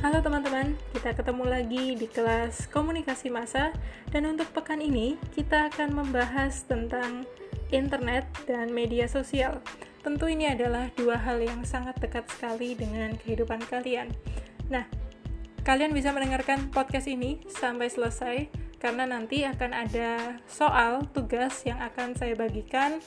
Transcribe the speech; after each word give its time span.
Halo 0.00 0.24
teman-teman, 0.24 0.80
kita 0.96 1.12
ketemu 1.12 1.44
lagi 1.44 1.92
di 1.92 2.08
kelas 2.08 2.72
komunikasi 2.72 3.28
massa 3.28 3.68
dan 4.08 4.32
untuk 4.32 4.48
pekan 4.56 4.80
ini 4.80 5.20
kita 5.36 5.68
akan 5.68 5.92
membahas 5.92 6.64
tentang 6.64 7.28
internet 7.68 8.24
dan 8.48 8.72
media 8.72 9.04
sosial. 9.04 9.60
Tentu 10.00 10.24
ini 10.32 10.48
adalah 10.48 10.88
dua 10.96 11.20
hal 11.20 11.44
yang 11.44 11.68
sangat 11.68 12.00
dekat 12.00 12.24
sekali 12.32 12.72
dengan 12.72 13.12
kehidupan 13.12 13.60
kalian. 13.68 14.08
Nah, 14.72 14.88
kalian 15.68 15.92
bisa 15.92 16.16
mendengarkan 16.16 16.72
podcast 16.72 17.04
ini 17.04 17.44
sampai 17.52 17.92
selesai 17.92 18.48
karena 18.80 19.04
nanti 19.04 19.44
akan 19.44 19.76
ada 19.76 20.40
soal 20.48 21.04
tugas 21.12 21.62
yang 21.68 21.76
akan 21.84 22.16
saya 22.16 22.32
bagikan 22.32 22.98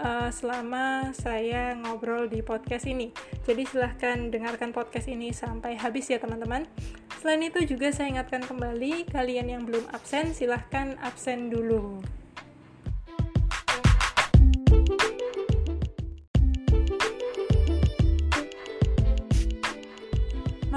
uh, 0.00 0.32
selama 0.32 1.12
saya 1.12 1.76
ngobrol 1.76 2.26
di 2.26 2.40
podcast 2.40 2.88
ini. 2.88 3.12
Jadi 3.44 3.68
silahkan 3.68 4.32
dengarkan 4.32 4.72
podcast 4.72 5.06
ini 5.12 5.30
sampai 5.30 5.76
habis 5.76 6.08
ya 6.08 6.16
teman-teman. 6.16 6.64
Selain 7.20 7.44
itu 7.44 7.60
juga 7.68 7.92
saya 7.92 8.16
ingatkan 8.16 8.40
kembali 8.40 9.12
kalian 9.12 9.52
yang 9.52 9.62
belum 9.68 9.84
absen 9.92 10.32
silahkan 10.32 10.96
absen 11.04 11.52
dulu. 11.52 12.00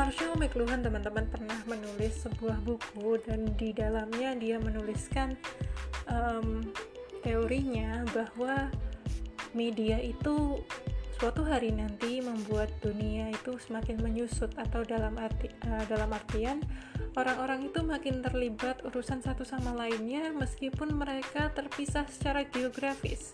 Marshall 0.04 0.36
McLuhan 0.36 0.84
teman-teman 0.84 1.24
pernah 1.32 1.56
menulis 1.64 2.28
sebuah 2.28 2.60
buku 2.68 3.24
dan 3.24 3.48
di 3.56 3.72
dalamnya 3.72 4.36
dia 4.36 4.60
menuliskan 4.60 5.40
um, 6.12 6.60
teorinya 7.24 8.04
bahwa 8.12 8.68
media 9.56 9.96
itu 10.04 10.60
suatu 11.16 11.48
hari 11.48 11.72
nanti 11.72 12.20
membuat 12.20 12.68
dunia 12.84 13.32
itu 13.32 13.56
semakin 13.56 14.04
menyusut 14.04 14.52
atau 14.60 14.84
dalam 14.84 15.16
arti 15.16 15.48
uh, 15.72 15.88
dalam 15.88 16.12
artian 16.12 16.60
orang-orang 17.16 17.72
itu 17.72 17.80
makin 17.80 18.20
terlibat 18.20 18.84
urusan 18.84 19.24
satu 19.24 19.48
sama 19.48 19.72
lainnya 19.72 20.36
meskipun 20.36 21.00
mereka 21.00 21.48
terpisah 21.56 22.04
secara 22.12 22.44
geografis. 22.44 23.32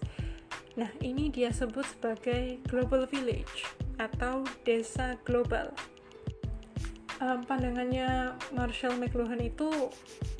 Nah, 0.78 0.94
ini 1.02 1.34
dia 1.34 1.50
sebut 1.50 1.90
sebagai 1.98 2.62
global 2.70 3.10
village 3.10 3.66
atau 3.98 4.46
desa 4.62 5.18
global. 5.26 5.74
Um, 7.20 7.44
pandangannya 7.44 8.32
Marshall 8.56 8.96
McLuhan 8.96 9.44
itu 9.44 9.68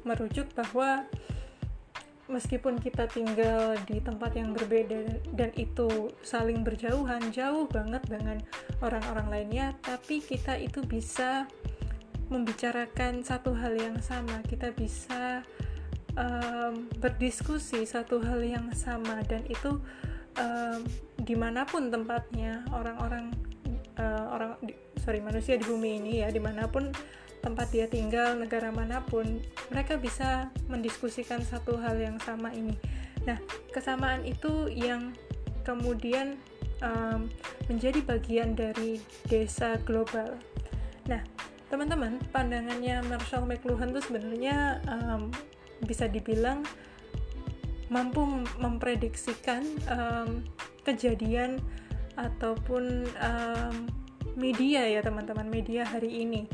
merujuk 0.08 0.48
bahwa 0.56 1.04
meskipun 2.32 2.80
kita 2.80 3.10
tinggal 3.12 3.76
di 3.84 4.00
tempat 4.00 4.38
yang 4.38 4.56
berbeda 4.56 5.20
dan 5.36 5.52
itu 5.60 6.14
saling 6.24 6.64
berjauhan 6.64 7.36
jauh 7.36 7.68
banget 7.68 8.06
dengan 8.08 8.38
orang-orang 8.80 9.28
lainnya 9.28 9.68
tapi 9.82 10.24
kita 10.24 10.56
itu 10.56 10.80
bisa 10.86 11.50
membicarakan 12.30 13.26
satu 13.26 13.58
hal 13.58 13.74
yang 13.76 13.98
sama. 14.00 14.40
Kita 14.46 14.72
bisa 14.72 15.44
um, 16.16 16.88
berdiskusi 17.02 17.84
satu 17.84 18.22
hal 18.22 18.40
yang 18.46 18.70
sama 18.72 19.20
dan 19.26 19.44
itu 19.50 19.82
um, 20.38 20.80
di 21.20 21.36
mana 21.36 21.66
pun 21.66 21.90
tempatnya 21.90 22.64
orang-orang 22.72 23.34
uh, 23.98 24.26
orang 24.32 24.54
sorry 25.10 25.26
manusia 25.26 25.58
di 25.58 25.66
bumi 25.66 25.98
ini 25.98 26.22
ya 26.22 26.30
di 26.30 26.38
mana 26.38 26.70
pun 26.70 26.94
tempat 27.42 27.74
dia 27.74 27.90
tinggal, 27.90 28.38
negara 28.38 28.70
mana 28.70 29.02
pun, 29.02 29.42
mereka 29.74 29.98
bisa 29.98 30.54
mendiskusikan 30.70 31.42
satu 31.42 31.82
hal 31.82 31.98
yang 31.98 32.22
sama 32.22 32.54
ini. 32.54 32.78
Nah, 33.26 33.42
kesamaan 33.74 34.22
itu 34.22 34.70
yang 34.70 35.18
kemudian 35.66 36.38
um, 36.86 37.26
menjadi 37.66 38.06
bagian 38.06 38.54
dari 38.54 39.02
desa 39.26 39.82
global. 39.82 40.38
Nah, 41.10 41.26
teman-teman, 41.74 42.22
pandangannya 42.30 43.02
Marshall 43.10 43.50
McLuhan 43.50 43.90
itu 43.96 44.06
sebenarnya 44.06 44.84
um, 44.86 45.34
bisa 45.90 46.06
dibilang 46.06 46.62
mampu 47.90 48.46
memprediksikan 48.62 49.66
um, 49.90 50.46
kejadian 50.86 51.58
ataupun 52.20 53.08
um, 53.18 53.90
media 54.38 54.86
ya 54.86 55.02
teman-teman 55.02 55.48
media 55.48 55.88
hari 55.88 56.26
ini 56.26 56.46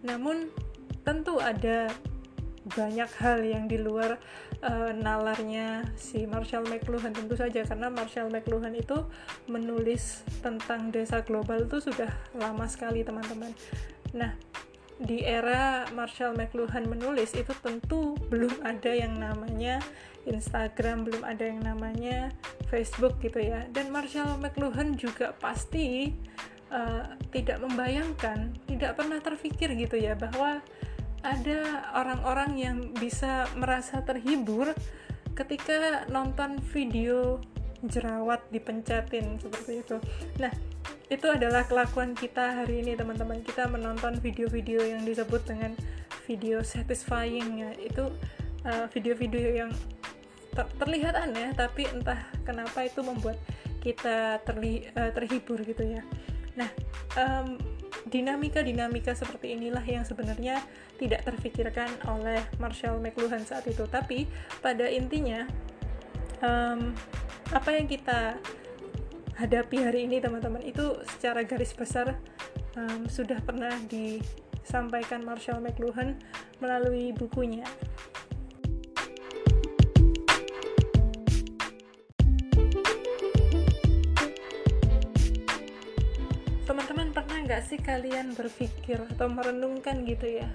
namun 0.00 0.48
tentu 1.04 1.40
ada 1.40 1.90
banyak 2.76 3.08
hal 3.18 3.40
yang 3.40 3.64
di 3.66 3.80
luar 3.80 4.20
uh, 4.60 4.92
nalarnya 4.92 5.88
si 5.96 6.28
Marshall 6.28 6.68
McLuhan 6.68 7.16
tentu 7.16 7.34
saja 7.34 7.64
karena 7.64 7.88
Marshall 7.88 8.28
McLuhan 8.28 8.76
itu 8.76 9.08
menulis 9.48 10.22
tentang 10.44 10.92
desa 10.92 11.24
global 11.24 11.64
itu 11.64 11.80
sudah 11.80 12.12
lama 12.36 12.68
sekali 12.68 13.00
teman-teman. 13.00 13.56
Nah, 14.12 14.36
di 15.00 15.24
era 15.24 15.88
Marshall 15.96 16.36
McLuhan 16.36 16.84
menulis 16.84 17.32
itu 17.32 17.50
tentu 17.64 18.20
belum 18.28 18.60
ada 18.60 18.92
yang 18.92 19.16
namanya 19.16 19.80
Instagram, 20.28 21.08
belum 21.08 21.24
ada 21.24 21.48
yang 21.48 21.64
namanya 21.64 22.28
Facebook 22.68 23.16
gitu 23.24 23.40
ya. 23.40 23.64
Dan 23.72 23.88
Marshall 23.88 24.36
McLuhan 24.36 25.00
juga 25.00 25.32
pasti 25.40 26.12
uh, 26.70 27.14
tidak 27.34 27.58
membayangkan, 27.60 28.54
tidak 28.66 28.96
pernah 28.96 29.18
terpikir 29.20 29.74
gitu 29.76 29.98
ya 29.98 30.16
bahwa 30.16 30.62
ada 31.20 31.84
orang-orang 31.92 32.50
yang 32.56 32.78
bisa 32.96 33.44
merasa 33.58 34.00
terhibur 34.00 34.72
ketika 35.36 36.08
nonton 36.08 36.56
video 36.72 37.40
jerawat 37.84 38.44
dipencetin 38.52 39.40
seperti 39.40 39.84
itu. 39.84 39.96
Nah, 40.40 40.52
itu 41.08 41.26
adalah 41.28 41.64
kelakuan 41.64 42.12
kita 42.12 42.64
hari 42.64 42.84
ini 42.84 42.96
teman-teman. 42.96 43.40
Kita 43.40 43.68
menonton 43.68 44.20
video-video 44.20 44.84
yang 44.84 45.02
disebut 45.04 45.44
dengan 45.48 45.72
video 46.28 46.60
satisfying 46.60 47.64
ya. 47.64 47.72
Itu 47.80 48.12
uh, 48.68 48.86
video-video 48.92 49.48
uh, 49.48 49.56
yang 49.64 49.70
ter 50.50 50.66
terlihat 50.76 51.14
aneh 51.14 51.54
tapi 51.54 51.86
entah 51.88 52.20
kenapa 52.42 52.82
itu 52.84 53.00
membuat 53.00 53.38
kita 53.80 54.44
terli 54.44 54.84
uh, 54.92 55.08
terhibur 55.16 55.60
gitu 55.64 55.84
ya. 55.84 56.04
Nah, 56.58 56.70
um, 57.18 57.58
dinamika-dinamika 58.08 59.12
seperti 59.12 59.54
inilah 59.54 59.84
yang 59.84 60.02
sebenarnya 60.02 60.62
tidak 60.96 61.26
terfikirkan 61.26 61.90
oleh 62.08 62.40
Marshall 62.58 62.98
McLuhan 62.98 63.44
saat 63.44 63.66
itu. 63.68 63.84
Tapi 63.86 64.24
pada 64.64 64.88
intinya, 64.88 65.46
um, 66.40 66.94
apa 67.50 67.70
yang 67.76 67.86
kita 67.86 68.38
hadapi 69.36 69.80
hari 69.80 70.04
ini, 70.04 70.20
teman-teman, 70.20 70.60
itu 70.64 71.00
secara 71.16 71.44
garis 71.44 71.72
besar 71.72 72.16
um, 72.76 73.08
sudah 73.08 73.40
pernah 73.40 73.72
disampaikan 73.88 75.24
Marshall 75.24 75.64
McLuhan 75.64 76.20
melalui 76.60 77.16
bukunya. 77.16 77.64
Nggak 87.60 87.76
sih 87.76 87.84
kalian 87.84 88.32
berpikir 88.32 89.04
atau 89.04 89.28
merenungkan 89.28 90.00
gitu 90.08 90.40
ya? 90.40 90.48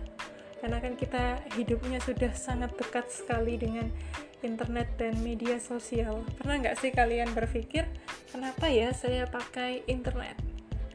Karena 0.57 0.81
kan 0.81 0.97
kita 0.97 1.38
hidupnya 1.53 2.01
sudah 2.01 2.33
sangat 2.33 2.73
dekat 2.81 3.13
sekali 3.13 3.61
dengan 3.61 3.93
internet 4.41 4.89
dan 4.97 5.13
media 5.21 5.61
sosial. 5.61 6.25
Pernah 6.41 6.66
nggak 6.66 6.81
sih 6.81 6.89
kalian 6.89 7.29
berpikir 7.38 7.85
kenapa 8.33 8.73
ya 8.73 8.89
saya 8.89 9.29
pakai 9.29 9.85
internet? 9.85 10.33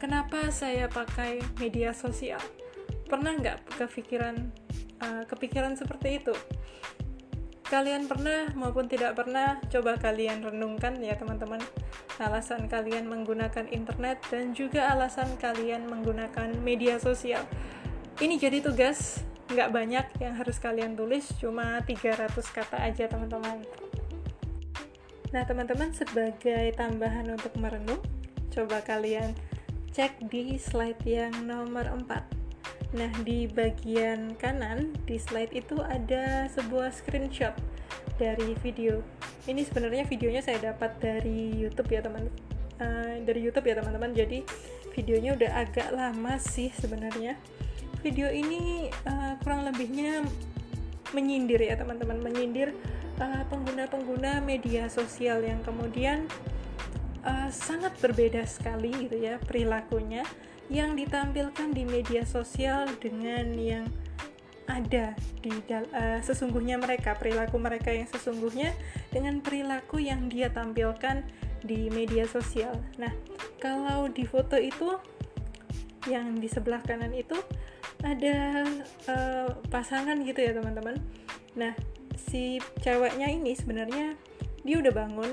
Kenapa 0.03 0.50
saya 0.50 0.91
pakai 0.91 1.47
media 1.62 1.94
sosial? 1.94 2.42
Pernah 3.06 3.38
nggak 3.38 3.78
kepikiran 3.78 4.50
uh, 5.06 5.22
kepikiran 5.31 5.78
seperti 5.78 6.27
itu 6.27 6.34
kalian 7.70 8.10
pernah 8.10 8.50
maupun 8.58 8.91
tidak 8.91 9.14
pernah 9.14 9.62
coba 9.70 9.94
kalian 9.94 10.42
renungkan 10.42 10.98
ya 10.98 11.14
teman-teman. 11.14 11.62
Alasan 12.19 12.66
kalian 12.66 13.06
menggunakan 13.06 13.70
internet 13.70 14.26
dan 14.26 14.50
juga 14.53 14.91
alasan 14.91 15.39
kalian 15.39 15.86
menggunakan 15.86 16.59
media 16.66 16.98
sosial. 16.98 17.47
Ini 18.18 18.36
jadi 18.36 18.59
tugas 18.59 19.22
nggak 19.54 19.71
banyak 19.71 20.06
yang 20.18 20.34
harus 20.34 20.59
kalian 20.59 20.98
tulis 20.98 21.30
cuma 21.39 21.78
300 21.86 22.34
kata 22.50 22.77
aja 22.83 23.06
teman-teman. 23.06 23.62
Nah 25.30 25.47
teman-teman 25.47 25.95
sebagai 25.95 26.74
tambahan 26.74 27.30
untuk 27.30 27.54
merenung 27.54 28.03
coba 28.50 28.83
kalian 28.83 29.30
cek 29.95 30.27
di 30.27 30.59
slide 30.59 31.06
yang 31.06 31.47
nomor 31.47 31.86
4 31.86 32.40
Nah, 32.91 33.10
di 33.22 33.47
bagian 33.47 34.34
kanan 34.34 34.92
di 35.06 35.16
slide 35.16 35.54
itu 35.54 35.78
ada 35.78 36.50
sebuah 36.50 36.91
screenshot 36.91 37.54
dari 38.18 38.59
video. 38.60 39.00
Ini 39.47 39.62
sebenarnya 39.62 40.04
videonya 40.04 40.42
saya 40.42 40.74
dapat 40.74 40.98
dari 40.98 41.54
YouTube 41.54 41.91
ya, 41.92 42.03
teman. 42.03 42.27
Uh, 42.80 43.21
dari 43.22 43.41
YouTube 43.44 43.68
ya, 43.71 43.78
teman-teman. 43.78 44.10
Jadi 44.16 44.42
videonya 44.97 45.38
udah 45.38 45.50
agak 45.62 45.88
lama 45.94 46.34
sih 46.42 46.74
sebenarnya. 46.74 47.38
Video 48.03 48.27
ini 48.32 48.91
uh, 49.06 49.36
kurang 49.44 49.68
lebihnya 49.68 50.26
menyindir 51.15 51.60
ya, 51.62 51.78
teman-teman, 51.78 52.22
menyindir 52.22 52.71
eh, 53.18 53.42
pengguna-pengguna 53.50 54.41
uh, 54.41 54.44
media 54.44 54.86
sosial 54.86 55.42
yang 55.42 55.59
kemudian 55.66 56.24
uh, 57.24 57.48
sangat 57.53 57.92
berbeda 58.00 58.47
sekali 58.47 58.92
gitu 59.09 59.16
ya 59.21 59.36
perilakunya 59.42 60.24
yang 60.71 60.95
ditampilkan 60.95 61.75
di 61.75 61.83
media 61.83 62.22
sosial 62.22 62.87
dengan 63.03 63.59
yang 63.59 63.87
ada 64.71 65.19
di 65.43 65.51
uh, 65.51 66.22
sesungguhnya 66.22 66.78
mereka 66.78 67.19
perilaku 67.19 67.59
mereka 67.59 67.91
yang 67.91 68.07
sesungguhnya 68.07 68.71
dengan 69.11 69.43
perilaku 69.43 69.99
yang 69.99 70.31
dia 70.31 70.47
tampilkan 70.55 71.27
di 71.67 71.91
media 71.91 72.25
sosial. 72.31 72.78
Nah, 72.97 73.11
kalau 73.59 74.07
di 74.07 74.22
foto 74.22 74.55
itu 74.55 74.95
yang 76.09 76.39
di 76.39 76.47
sebelah 76.47 76.81
kanan 76.87 77.13
itu 77.13 77.37
ada 78.01 78.65
uh, 79.11 79.51
pasangan 79.69 80.22
gitu 80.22 80.39
ya 80.39 80.55
teman-teman. 80.55 81.03
Nah, 81.59 81.75
si 82.15 82.63
ceweknya 82.81 83.27
ini 83.27 83.53
sebenarnya 83.59 84.15
dia 84.63 84.77
udah 84.78 84.95
bangun, 84.95 85.31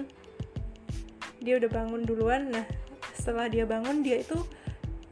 dia 1.39 1.61
udah 1.61 1.69
bangun 1.69 2.01
duluan. 2.03 2.49
Nah, 2.51 2.65
setelah 3.13 3.47
dia 3.47 3.69
bangun 3.69 4.01
dia 4.01 4.19
itu 4.19 4.35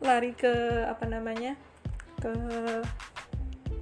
lari 0.05 0.31
ke 0.37 0.85
apa 0.85 1.03
namanya 1.09 1.57
ke 2.21 2.31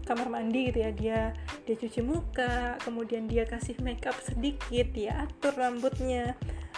kamar 0.08 0.28
mandi 0.32 0.72
gitu 0.72 0.80
ya. 0.84 0.92
Dia 0.96 1.20
dia 1.64 1.76
cuci 1.80 2.02
muka 2.04 2.80
kemudian 2.84 3.28
dia 3.28 3.44
kasih 3.48 3.76
make 3.84 4.04
up 4.08 4.16
sedikit 4.24 4.90
dia 4.96 5.28
atur 5.28 5.54
rambutnya. 5.56 6.36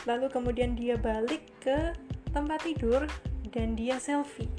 Lalu 0.09 0.29
kemudian 0.29 0.73
dia 0.77 0.97
balik 0.97 1.45
ke 1.61 1.93
tempat 2.33 2.65
tidur 2.65 3.05
dan 3.53 3.73
dia 3.77 3.97
selfie. 4.01 4.49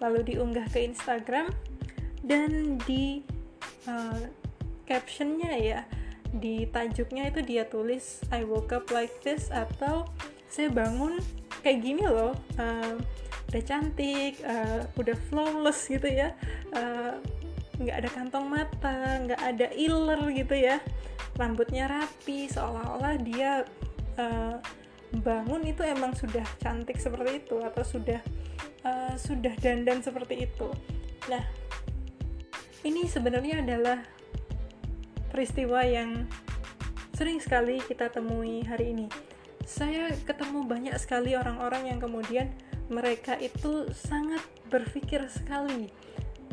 Lalu 0.00 0.34
diunggah 0.34 0.66
ke 0.72 0.80
Instagram 0.80 1.52
dan 2.24 2.80
di 2.88 3.22
uh, 3.84 4.24
captionnya 4.88 5.54
ya 5.60 5.80
di 6.30 6.66
tajuknya 6.66 7.30
itu 7.30 7.42
dia 7.42 7.66
tulis 7.66 8.22
I 8.30 8.46
woke 8.46 8.70
up 8.70 8.90
like 8.94 9.22
this 9.22 9.50
atau 9.50 10.06
saya 10.46 10.70
bangun 10.70 11.18
kayak 11.62 11.78
gini 11.82 12.04
loh 12.06 12.34
uh, 12.58 12.94
udah 13.50 13.62
cantik 13.66 14.38
uh, 14.46 14.86
udah 14.94 15.16
flawless 15.26 15.90
gitu 15.90 16.06
ya. 16.06 16.30
Uh, 16.70 17.18
nggak 17.82 17.96
ada 18.06 18.08
kantong 18.12 18.46
mata 18.46 19.18
nggak 19.26 19.40
ada 19.42 19.66
iler 19.74 20.22
gitu 20.30 20.54
ya. 20.54 20.78
Rambutnya 21.34 21.90
rapi 21.90 22.46
seolah-olah 22.46 23.18
dia 23.18 23.66
uh, 24.16 24.54
bangun 25.18 25.66
itu 25.66 25.82
emang 25.82 26.14
sudah 26.14 26.46
cantik 26.62 27.02
seperti 27.02 27.42
itu 27.42 27.58
atau 27.58 27.82
sudah 27.82 28.22
uh, 28.86 29.14
sudah 29.18 29.50
dandan 29.58 29.98
seperti 29.98 30.46
itu. 30.46 30.70
Nah 31.26 31.42
ini 32.86 33.10
sebenarnya 33.10 33.66
adalah 33.66 33.98
peristiwa 35.34 35.82
yang 35.82 36.24
sering 37.18 37.42
sekali 37.42 37.82
kita 37.82 38.08
temui 38.14 38.62
hari 38.62 38.94
ini. 38.94 39.06
Saya 39.66 40.14
ketemu 40.24 40.64
banyak 40.64 40.96
sekali 40.96 41.36
orang-orang 41.36 41.92
yang 41.92 41.98
kemudian 42.00 42.48
mereka 42.90 43.38
itu 43.38 43.88
sangat 43.94 44.42
berpikir 44.68 45.24
sekali 45.30 45.88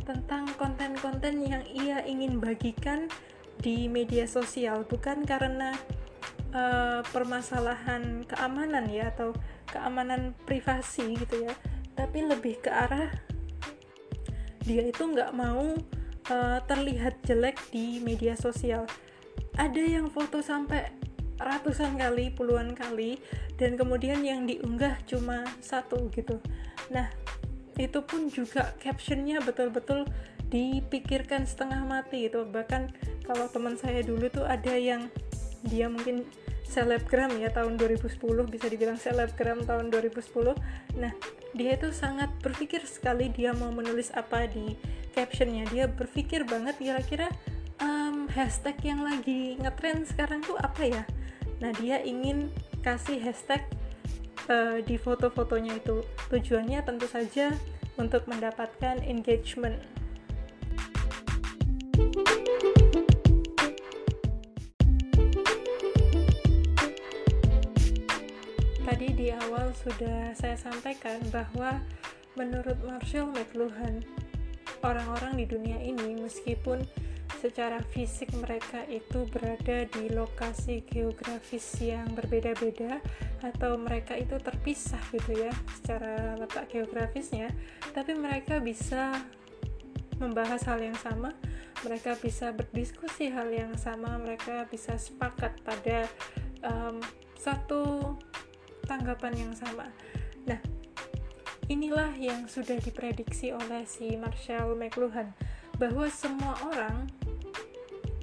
tentang 0.05 0.47
konten-konten 0.55 1.43
yang 1.43 1.65
ia 1.67 2.05
ingin 2.07 2.39
bagikan 2.39 3.11
di 3.59 3.89
media 3.89 4.29
sosial 4.29 4.85
bukan 4.85 5.25
karena 5.25 5.73
uh, 6.53 7.01
permasalahan 7.09 8.23
keamanan 8.29 8.87
ya 8.87 9.09
atau 9.11 9.33
keamanan 9.67 10.37
privasi 10.45 11.17
gitu 11.17 11.49
ya 11.49 11.53
tapi 11.97 12.23
lebih 12.23 12.61
ke 12.61 12.69
arah 12.69 13.09
dia 14.67 14.83
itu 14.83 14.99
nggak 14.99 15.31
mau 15.31 15.73
uh, 16.27 16.59
terlihat 16.67 17.23
jelek 17.23 17.55
di 17.71 18.03
media 18.03 18.35
sosial. 18.35 18.83
Ada 19.55 19.79
yang 19.79 20.11
foto 20.11 20.43
sampai 20.43 20.91
ratusan 21.37 21.97
kali 21.97 22.33
puluhan 22.33 22.73
kali 22.73 23.21
dan 23.55 23.77
kemudian 23.77 24.21
yang 24.25 24.45
diunggah 24.45 24.97
cuma 25.05 25.45
satu 25.61 26.09
gitu. 26.13 26.41
Nah 26.93 27.09
itu 27.77 28.01
pun 28.01 28.29
juga 28.29 28.73
captionnya 28.81 29.41
betul-betul 29.41 30.09
dipikirkan 30.49 31.45
setengah 31.45 31.85
mati 31.85 32.29
itu. 32.29 32.41
Bahkan 32.45 32.93
kalau 33.25 33.45
teman 33.49 33.77
saya 33.77 34.01
dulu 34.01 34.29
tuh 34.33 34.45
ada 34.45 34.73
yang 34.73 35.11
dia 35.65 35.89
mungkin 35.89 36.25
selebgram 36.67 37.31
ya 37.39 37.47
tahun 37.49 37.79
2010 37.79 38.19
bisa 38.51 38.67
dibilang 38.67 38.99
selebgram 38.99 39.63
tahun 39.63 39.87
2010 39.87 40.99
nah 40.99 41.15
dia 41.55 41.79
itu 41.79 41.95
sangat 41.95 42.27
berpikir 42.43 42.83
sekali 42.83 43.31
dia 43.31 43.55
mau 43.55 43.71
menulis 43.71 44.11
apa 44.11 44.45
di 44.51 44.75
captionnya. 45.17 45.65
Dia 45.73 45.89
berpikir 45.89 46.45
banget 46.45 46.77
kira-kira 46.77 47.33
um, 47.81 48.29
hashtag 48.29 48.77
yang 48.85 49.01
lagi 49.01 49.57
ngetrend 49.57 50.05
sekarang 50.05 50.45
tuh 50.45 50.53
apa 50.61 50.85
ya 50.85 51.03
nah 51.57 51.74
dia 51.77 52.01
ingin 52.06 52.54
kasih 52.86 53.18
hashtag 53.19 53.65
uh, 54.48 54.80
di 54.83 54.95
foto-fotonya 54.95 55.77
itu. 55.77 56.04
Tujuannya 56.31 56.83
tentu 56.83 57.07
saja 57.07 57.56
untuk 57.98 58.25
mendapatkan 58.30 59.01
engagement. 59.04 59.80
Tadi 68.88 69.07
di 69.13 69.27
awal 69.36 69.75
sudah 69.75 70.31
saya 70.33 70.56
sampaikan 70.56 71.19
bahwa 71.30 71.83
menurut 72.39 72.77
Marshall 72.88 73.30
McLuhan, 73.36 74.06
orang-orang 74.80 75.36
di 75.36 75.45
dunia 75.50 75.77
ini 75.83 76.18
meskipun 76.21 76.86
secara 77.37 77.79
fisik 77.93 78.33
mereka 78.33 78.81
itu 78.89 79.29
berada 79.29 79.85
di 79.85 80.09
lokasi 80.09 80.81
geografis 80.89 81.63
yang 81.79 82.09
berbeda-beda 82.17 82.97
atau 83.45 83.77
mereka 83.77 84.17
itu 84.17 84.35
terpisah 84.41 85.01
gitu 85.13 85.47
ya 85.47 85.53
secara 85.77 86.33
letak 86.35 86.73
geografisnya. 86.73 87.53
Tapi 87.93 88.17
mereka 88.17 88.57
bisa 88.57 89.13
membahas 90.17 90.65
hal 90.65 90.81
yang 90.81 90.97
sama 90.97 91.33
mereka 91.85 92.17
bisa 92.17 92.49
berdiskusi 92.55 93.29
hal 93.29 93.53
yang 93.53 93.77
sama 93.77 94.17
mereka 94.17 94.65
bisa 94.65 94.97
sepakat 94.97 95.53
pada 95.61 96.09
um, 96.65 96.97
satu 97.37 98.15
tanggapan 98.89 99.47
yang 99.47 99.53
sama. 99.53 99.85
Nah 100.49 100.57
inilah 101.69 102.15
yang 102.17 102.49
sudah 102.49 102.79
diprediksi 102.81 103.53
oleh 103.53 103.85
si 103.85 104.15
Marshall 104.17 104.73
McLuhan 104.73 105.35
bahwa 105.77 106.09
semua 106.09 106.57
orang 106.65 107.05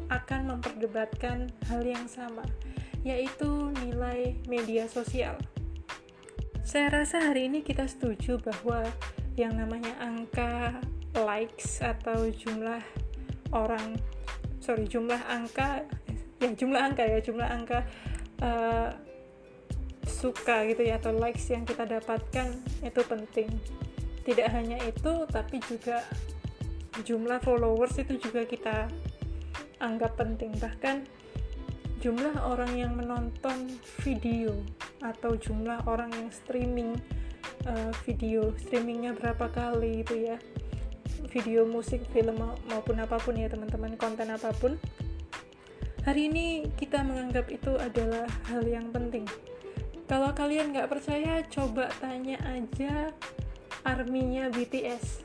akan 0.08 0.56
memperdebatkan 0.56 1.52
hal 1.68 1.82
yang 1.84 2.04
sama, 2.08 2.44
yaitu 3.04 3.70
nilai 3.84 4.36
media 4.48 4.88
sosial. 4.88 5.36
Saya 6.64 6.88
rasa 6.90 7.20
hari 7.20 7.52
ini 7.52 7.60
kita 7.60 7.84
setuju 7.84 8.40
bahwa 8.40 8.88
yang 9.36 9.54
namanya 9.54 9.92
angka 10.00 10.80
likes 11.12 11.84
atau 11.84 12.32
jumlah 12.32 12.80
orang, 13.52 14.00
sorry 14.64 14.88
jumlah 14.88 15.20
angka, 15.28 15.84
ya 16.40 16.50
jumlah 16.56 16.80
angka 16.80 17.04
ya 17.04 17.18
jumlah 17.20 17.46
angka 17.46 17.84
uh, 18.40 18.90
suka 20.08 20.64
gitu 20.72 20.88
ya 20.88 20.96
atau 20.96 21.12
likes 21.12 21.48
yang 21.52 21.68
kita 21.68 21.84
dapatkan 21.84 22.48
itu 22.80 23.00
penting. 23.04 23.48
Tidak 24.24 24.48
hanya 24.48 24.80
itu, 24.88 25.28
tapi 25.28 25.60
juga 25.60 26.00
jumlah 27.04 27.42
followers 27.44 27.98
itu 28.00 28.16
juga 28.16 28.46
kita 28.48 28.88
anggap 29.84 30.16
penting. 30.16 30.56
Bahkan 30.56 31.04
jumlah 32.00 32.36
orang 32.40 32.72
yang 32.72 32.96
menonton 32.96 33.76
video 34.00 34.56
atau 35.04 35.36
jumlah 35.36 35.84
orang 35.84 36.08
yang 36.16 36.28
streaming 36.32 36.96
uh, 37.68 37.92
video 38.08 38.52
streamingnya 38.56 39.12
berapa 39.12 39.48
kali 39.52 40.00
itu 40.00 40.32
ya 40.32 40.36
video 41.28 41.68
musik 41.68 42.04
film 42.12 42.40
maupun 42.68 43.00
apa 43.00 43.20
pun 43.20 43.36
ya 43.36 43.48
teman-teman 43.52 43.96
konten 44.00 44.28
apa 44.32 44.52
pun 44.56 44.76
hari 46.04 46.28
ini 46.28 46.68
kita 46.76 47.00
menganggap 47.04 47.48
itu 47.52 47.76
adalah 47.76 48.28
hal 48.48 48.64
yang 48.64 48.88
penting. 48.92 49.28
Kalau 50.04 50.36
kalian 50.36 50.76
nggak 50.76 50.92
percaya 50.92 51.40
coba 51.48 51.88
tanya 52.00 52.36
aja 52.44 53.12
arminya 53.84 54.48
BTS 54.52 55.24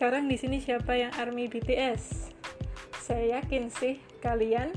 sekarang 0.00 0.32
di 0.32 0.40
sini 0.40 0.64
siapa 0.64 0.96
yang 0.96 1.12
army 1.12 1.44
BTS 1.44 2.29
saya 3.00 3.40
yakin 3.40 3.72
sih 3.72 3.96
kalian 4.20 4.76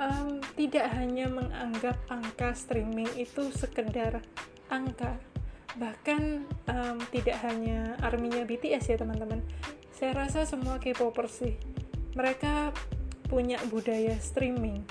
um, 0.00 0.40
tidak 0.56 0.88
hanya 0.96 1.28
menganggap 1.28 2.00
angka 2.08 2.56
streaming 2.56 3.08
itu 3.20 3.52
sekedar 3.52 4.24
angka. 4.72 5.20
Bahkan 5.76 6.22
um, 6.70 6.98
tidak 7.12 7.36
hanya 7.44 7.98
arminya 8.00 8.48
BTS 8.48 8.94
ya 8.94 8.96
teman-teman. 8.96 9.44
Saya 9.94 10.16
rasa 10.16 10.48
semua 10.48 10.80
K-popers 10.80 11.44
sih 11.44 11.54
mereka 12.14 12.70
punya 13.26 13.58
budaya 13.66 14.14
streaming 14.22 14.86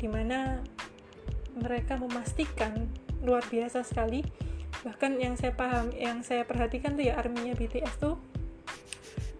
di 0.00 0.08
mana 0.08 0.64
mereka 1.52 2.00
memastikan 2.00 2.88
luar 3.22 3.44
biasa 3.46 3.86
sekali. 3.86 4.24
Bahkan 4.82 5.20
yang 5.20 5.38
saya 5.38 5.54
paham 5.54 5.94
yang 5.94 6.26
saya 6.26 6.42
perhatikan 6.42 6.98
tuh 6.98 7.06
ya 7.06 7.20
arminya 7.20 7.54
BTS 7.54 8.02
tuh 8.02 8.18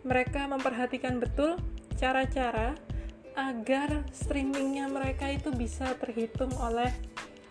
mereka 0.07 0.47
memperhatikan 0.47 1.19
betul 1.19 1.59
cara-cara 2.03 2.75
agar 3.39 4.03
streamingnya 4.11 4.91
mereka 4.91 5.31
itu 5.31 5.55
bisa 5.55 5.95
terhitung 6.03 6.51
oleh 6.59 6.91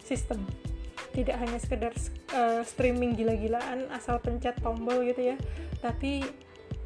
sistem. 0.04 0.44
Tidak 1.16 1.40
hanya 1.40 1.56
sekedar 1.56 1.96
uh, 2.36 2.60
streaming 2.68 3.16
gila-gilaan 3.16 3.88
asal 3.96 4.20
pencet 4.20 4.60
tombol 4.60 5.08
gitu 5.08 5.32
ya 5.32 5.38
tapi 5.82 6.24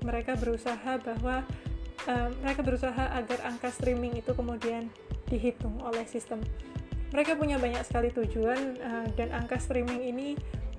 mereka 0.02 0.40
berusaha 0.40 0.98
bahwa 1.04 1.44
uh, 2.08 2.30
mereka 2.42 2.62
berusaha 2.64 3.04
agar 3.12 3.40
angka 3.44 3.70
streaming 3.70 4.16
itu 4.18 4.32
kemudian 4.32 4.88
dihitung 5.28 5.78
oleh 5.84 6.08
sistem. 6.08 6.40
Mereka 7.12 7.38
punya 7.38 7.60
banyak 7.60 7.84
sekali 7.86 8.10
tujuan 8.16 8.80
uh, 8.82 9.08
dan 9.20 9.36
angka 9.36 9.60
streaming 9.60 10.02
ini 10.02 10.28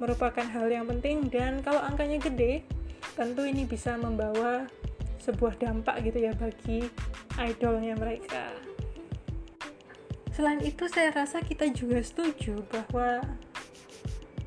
merupakan 0.01 0.45
hal 0.45 0.67
yang 0.69 0.89
penting. 0.89 1.29
Dan 1.29 1.61
kalau 1.61 1.81
angkanya 1.81 2.19
gede 2.21 2.65
tentu 3.15 3.45
ini 3.45 3.65
bisa 3.69 3.97
membawa 3.97 4.69
sebuah 5.27 5.59
dampak 5.59 6.07
gitu 6.07 6.31
ya 6.31 6.33
bagi 6.39 6.87
idolnya 7.35 7.99
mereka. 7.99 8.55
Selain 10.31 10.63
itu 10.63 10.87
saya 10.87 11.11
rasa 11.11 11.43
kita 11.43 11.67
juga 11.75 11.99
setuju 11.99 12.63
bahwa 12.71 13.25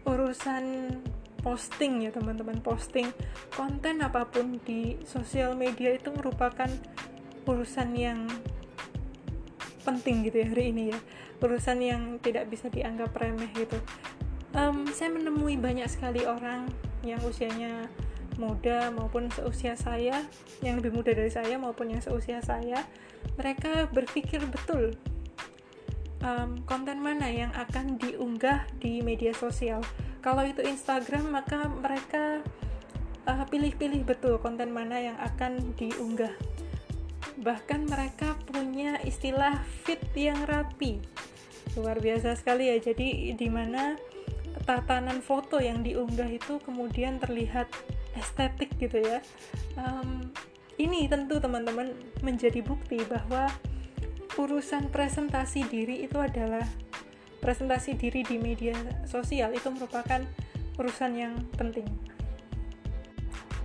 urusan 0.07 0.95
posting 1.39 2.07
ya 2.07 2.11
teman-teman 2.11 2.59
posting 2.59 3.07
konten 3.55 4.03
apa 4.03 4.27
pun 4.27 4.59
di 4.63 4.99
sosial 5.07 5.55
media 5.55 5.95
itu 5.95 6.11
merupakan 6.11 6.67
urusan 7.47 7.89
yang 7.95 8.27
penting 9.81 10.27
gitu 10.27 10.45
ya 10.45 10.47
hari 10.53 10.71
ini 10.71 10.83
ya. 10.95 10.99
Urusan 11.39 11.79
yang 11.79 12.01
tidak 12.19 12.51
bisa 12.51 12.67
dianggap 12.67 13.15
remeh 13.15 13.49
gitu. 13.55 13.79
Um, 14.53 14.85
saya 14.91 15.13
menemui 15.13 15.55
banyak 15.57 15.87
sekali 15.87 16.25
orang 16.27 16.67
yang 17.01 17.21
usianya 17.23 17.87
muda 18.39 18.87
maupun 18.89 19.27
seusia 19.29 19.75
saya 19.75 20.23
yang 20.63 20.79
lebih 20.79 20.95
muda 20.95 21.11
dari 21.11 21.29
saya 21.29 21.59
maupun 21.59 21.91
yang 21.91 21.99
seusia 21.99 22.39
saya 22.39 22.87
mereka 23.35 23.91
berpikir 23.91 24.39
betul 24.47 24.95
um, 26.23 26.59
konten 26.67 26.99
mana 26.99 27.27
yang 27.27 27.51
akan 27.55 27.99
diunggah 27.99 28.67
di 28.79 28.99
media 29.03 29.31
sosial. 29.35 29.83
Kalau 30.19 30.43
itu 30.43 30.59
Instagram, 30.59 31.31
maka 31.31 31.67
mereka 31.71 32.43
uh, 33.27 33.43
pilih-pilih 33.47 34.03
uh, 34.03 34.07
betul 34.07 34.35
konten 34.43 34.71
mana 34.71 34.99
yang 34.99 35.17
akan 35.19 35.75
diunggah. 35.79 36.33
Bahkan 37.39 37.87
mereka 37.87 38.35
punya 38.43 38.99
istilah 39.07 39.63
fit 39.87 40.03
yang 40.15 40.43
rapi. 40.43 40.99
Luar 41.79 42.03
biasa 42.03 42.35
sekali 42.35 42.67
ya. 42.67 42.77
Jadi 42.83 43.31
di 43.31 43.47
mana 43.47 43.95
tatanan 44.67 45.23
foto 45.23 45.63
yang 45.63 45.87
diunggah 45.87 46.27
itu 46.27 46.59
kemudian 46.59 47.15
terlihat 47.17 47.71
estetik 48.19 48.75
gitu 48.77 48.99
ya. 48.99 49.23
Um, 49.79 50.29
ini 50.79 51.07
tentu 51.11 51.39
teman-teman 51.39 51.91
menjadi 52.23 52.63
bukti 52.63 53.03
bahwa 53.07 53.51
urusan 54.39 54.87
presentasi 54.93 55.67
diri 55.67 56.07
itu 56.07 56.15
adalah 56.15 56.63
presentasi 57.43 57.95
diri 57.99 58.23
di 58.23 58.39
media 58.39 58.75
sosial 59.07 59.51
itu 59.55 59.67
merupakan 59.71 60.23
urusan 60.79 61.11
yang 61.15 61.35
penting. 61.55 61.87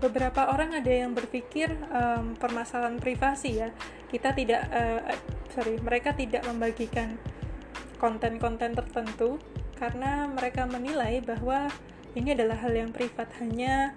Beberapa 0.02 0.50
orang 0.50 0.74
ada 0.74 0.90
yang 0.90 1.14
berpikir 1.14 1.70
um, 1.94 2.34
permasalahan 2.34 2.98
privasi 2.98 3.62
ya, 3.62 3.70
kita 4.10 4.34
tidak, 4.34 4.66
uh, 4.74 5.00
sorry, 5.54 5.78
mereka 5.78 6.12
tidak 6.18 6.42
membagikan 6.50 7.14
konten-konten 8.02 8.74
tertentu 8.74 9.38
karena 9.78 10.28
mereka 10.28 10.66
menilai 10.66 11.22
bahwa 11.24 11.70
ini 12.14 12.34
adalah 12.34 12.58
hal 12.62 12.74
yang 12.74 12.90
privat 12.94 13.26
hanya 13.42 13.94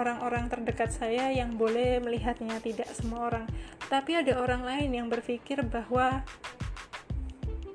orang-orang 0.00 0.48
terdekat 0.48 0.88
saya 0.94 1.28
yang 1.34 1.58
boleh 1.58 2.00
melihatnya, 2.00 2.56
tidak 2.64 2.88
semua 2.96 3.28
orang. 3.28 3.46
Tapi 3.92 4.16
ada 4.16 4.40
orang 4.40 4.64
lain 4.64 4.90
yang 4.94 5.08
berpikir 5.12 5.60
bahwa 5.68 6.22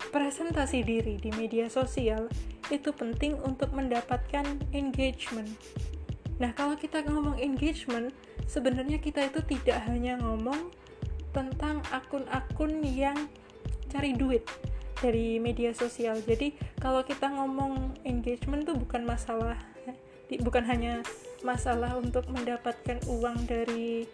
presentasi 0.09 0.85
diri 0.85 1.17
di 1.17 1.29
media 1.33 1.67
sosial 1.67 2.29
itu 2.71 2.89
penting 2.95 3.37
untuk 3.43 3.69
mendapatkan 3.75 4.45
engagement. 4.71 5.49
Nah, 6.41 6.55
kalau 6.55 6.79
kita 6.79 7.03
ngomong 7.05 7.37
engagement, 7.37 8.09
sebenarnya 8.47 8.97
kita 8.97 9.29
itu 9.29 9.43
tidak 9.45 9.83
hanya 9.85 10.17
ngomong 10.17 10.73
tentang 11.35 11.81
akun-akun 11.91 12.81
yang 12.81 13.17
cari 13.89 14.15
duit 14.15 14.45
dari 15.01 15.37
media 15.37 15.75
sosial. 15.75 16.17
Jadi, 16.23 16.55
kalau 16.79 17.03
kita 17.03 17.29
ngomong 17.29 17.99
engagement 18.07 18.63
itu 18.63 18.73
bukan 18.73 19.03
masalah 19.03 19.72
bukan 20.39 20.63
hanya 20.65 21.03
masalah 21.43 21.99
untuk 21.99 22.25
mendapatkan 22.31 23.03
uang 23.05 23.45
dari 23.45 24.07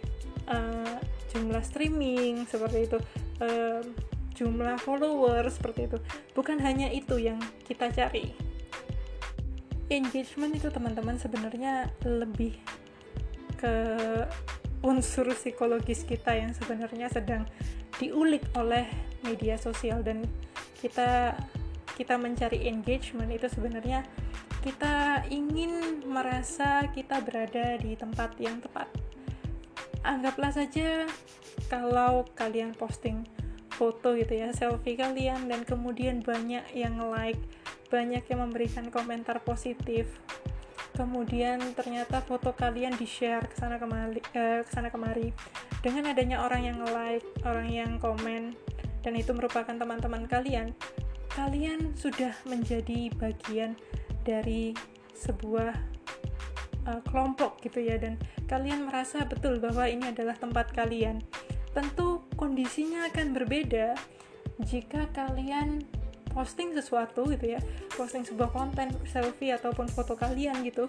uh, 0.49 0.97
jumlah 1.29 1.61
streaming 1.61 2.49
seperti 2.49 2.89
itu 2.89 2.97
uh, 3.45 3.85
jumlah 4.39 4.79
followers 4.79 5.59
seperti 5.59 5.91
itu. 5.91 5.97
Bukan 6.31 6.63
hanya 6.63 6.87
itu 6.87 7.19
yang 7.19 7.37
kita 7.67 7.91
cari. 7.91 8.31
Engagement 9.91 10.55
itu 10.55 10.71
teman-teman 10.71 11.19
sebenarnya 11.19 11.91
lebih 12.07 12.55
ke 13.59 13.75
unsur 14.79 15.27
psikologis 15.35 16.07
kita 16.07 16.31
yang 16.31 16.55
sebenarnya 16.55 17.11
sedang 17.11 17.43
diulik 17.99 18.47
oleh 18.55 18.87
media 19.27 19.59
sosial. 19.59 19.99
Dan 19.99 20.23
kita 20.79 21.35
kita 21.99 22.15
mencari 22.15 22.71
engagement 22.71 23.27
itu 23.27 23.51
sebenarnya 23.51 24.07
kita 24.59 25.23
ingin 25.31 26.03
merasa 26.03 26.83
kita 26.91 27.23
berada 27.23 27.79
di 27.79 27.95
tempat 27.95 28.35
yang 28.35 28.59
tepat. 28.59 28.91
Anggaplah 30.03 30.51
saja 30.51 31.07
kalau 31.71 32.27
kalian 32.35 32.75
posting 32.75 33.23
foto 33.71 34.11
gitu 34.19 34.35
ya, 34.35 34.51
selfie 34.51 34.99
kalian 34.99 35.47
dan 35.47 35.63
kemudian 35.63 36.19
banyak 36.19 36.67
yang 36.75 36.99
like, 37.07 37.39
banyak 37.87 38.19
yang 38.27 38.43
memberikan 38.43 38.91
komentar 38.91 39.39
positif. 39.39 40.11
Kemudian 40.99 41.63
ternyata 41.79 42.19
foto 42.19 42.51
kalian 42.51 42.99
di-share 42.99 43.47
ke 43.47 43.55
sana 43.55 43.79
kemari, 43.79 44.19
eh, 44.35 44.67
ke 44.67 44.71
sana 44.75 44.91
kemari. 44.91 45.31
Dengan 45.79 46.11
adanya 46.11 46.43
orang 46.43 46.67
yang 46.67 46.83
like, 46.91 47.23
orang 47.47 47.71
yang 47.71 47.91
komen 48.03 48.51
dan 48.99 49.13
itu 49.15 49.31
merupakan 49.31 49.71
teman-teman 49.71 50.27
kalian, 50.27 50.75
kalian 51.31 51.95
sudah 51.95 52.35
menjadi 52.43 53.15
bagian 53.15 53.79
dari 54.29 54.77
sebuah 55.17 55.73
uh, 56.85 57.01
kelompok 57.09 57.57
gitu 57.65 57.81
ya 57.81 57.97
dan 57.97 58.21
kalian 58.45 58.85
merasa 58.85 59.25
betul 59.25 59.57
bahwa 59.57 59.89
ini 59.89 60.13
adalah 60.13 60.37
tempat 60.37 60.69
kalian. 60.77 61.25
Tentu 61.73 62.21
kondisinya 62.37 63.09
akan 63.09 63.33
berbeda 63.33 63.97
jika 64.69 65.09
kalian 65.17 65.81
posting 66.29 66.77
sesuatu 66.77 67.25
gitu 67.25 67.57
ya 67.57 67.61
posting 67.97 68.21
sebuah 68.21 68.53
konten 68.53 68.93
selfie 69.09 69.49
ataupun 69.49 69.89
foto 69.89 70.13
kalian 70.13 70.61
gitu 70.61 70.85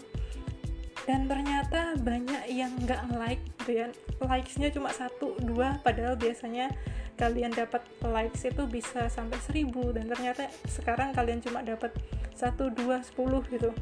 dan 1.08 1.24
ternyata 1.26 1.96
banyak 1.96 2.44
yang 2.52 2.70
nggak 2.84 3.02
like 3.16 3.42
gitu 3.64 3.82
ya. 3.82 3.88
Likesnya 4.20 4.68
cuma 4.70 4.92
satu 4.92 5.32
dua 5.40 5.80
padahal 5.80 6.14
biasanya 6.14 6.70
kalian 7.16 7.52
dapat 7.52 7.82
likes 8.04 8.44
itu 8.48 8.64
bisa 8.68 9.08
sampai 9.12 9.36
seribu 9.42 9.92
dan 9.92 10.08
ternyata 10.08 10.48
sekarang 10.68 11.12
kalian 11.16 11.40
cuma 11.40 11.64
dapat 11.64 11.92
satu 12.40 12.72
dua 12.72 13.04
sepuluh 13.04 13.44
gitu. 13.52 13.76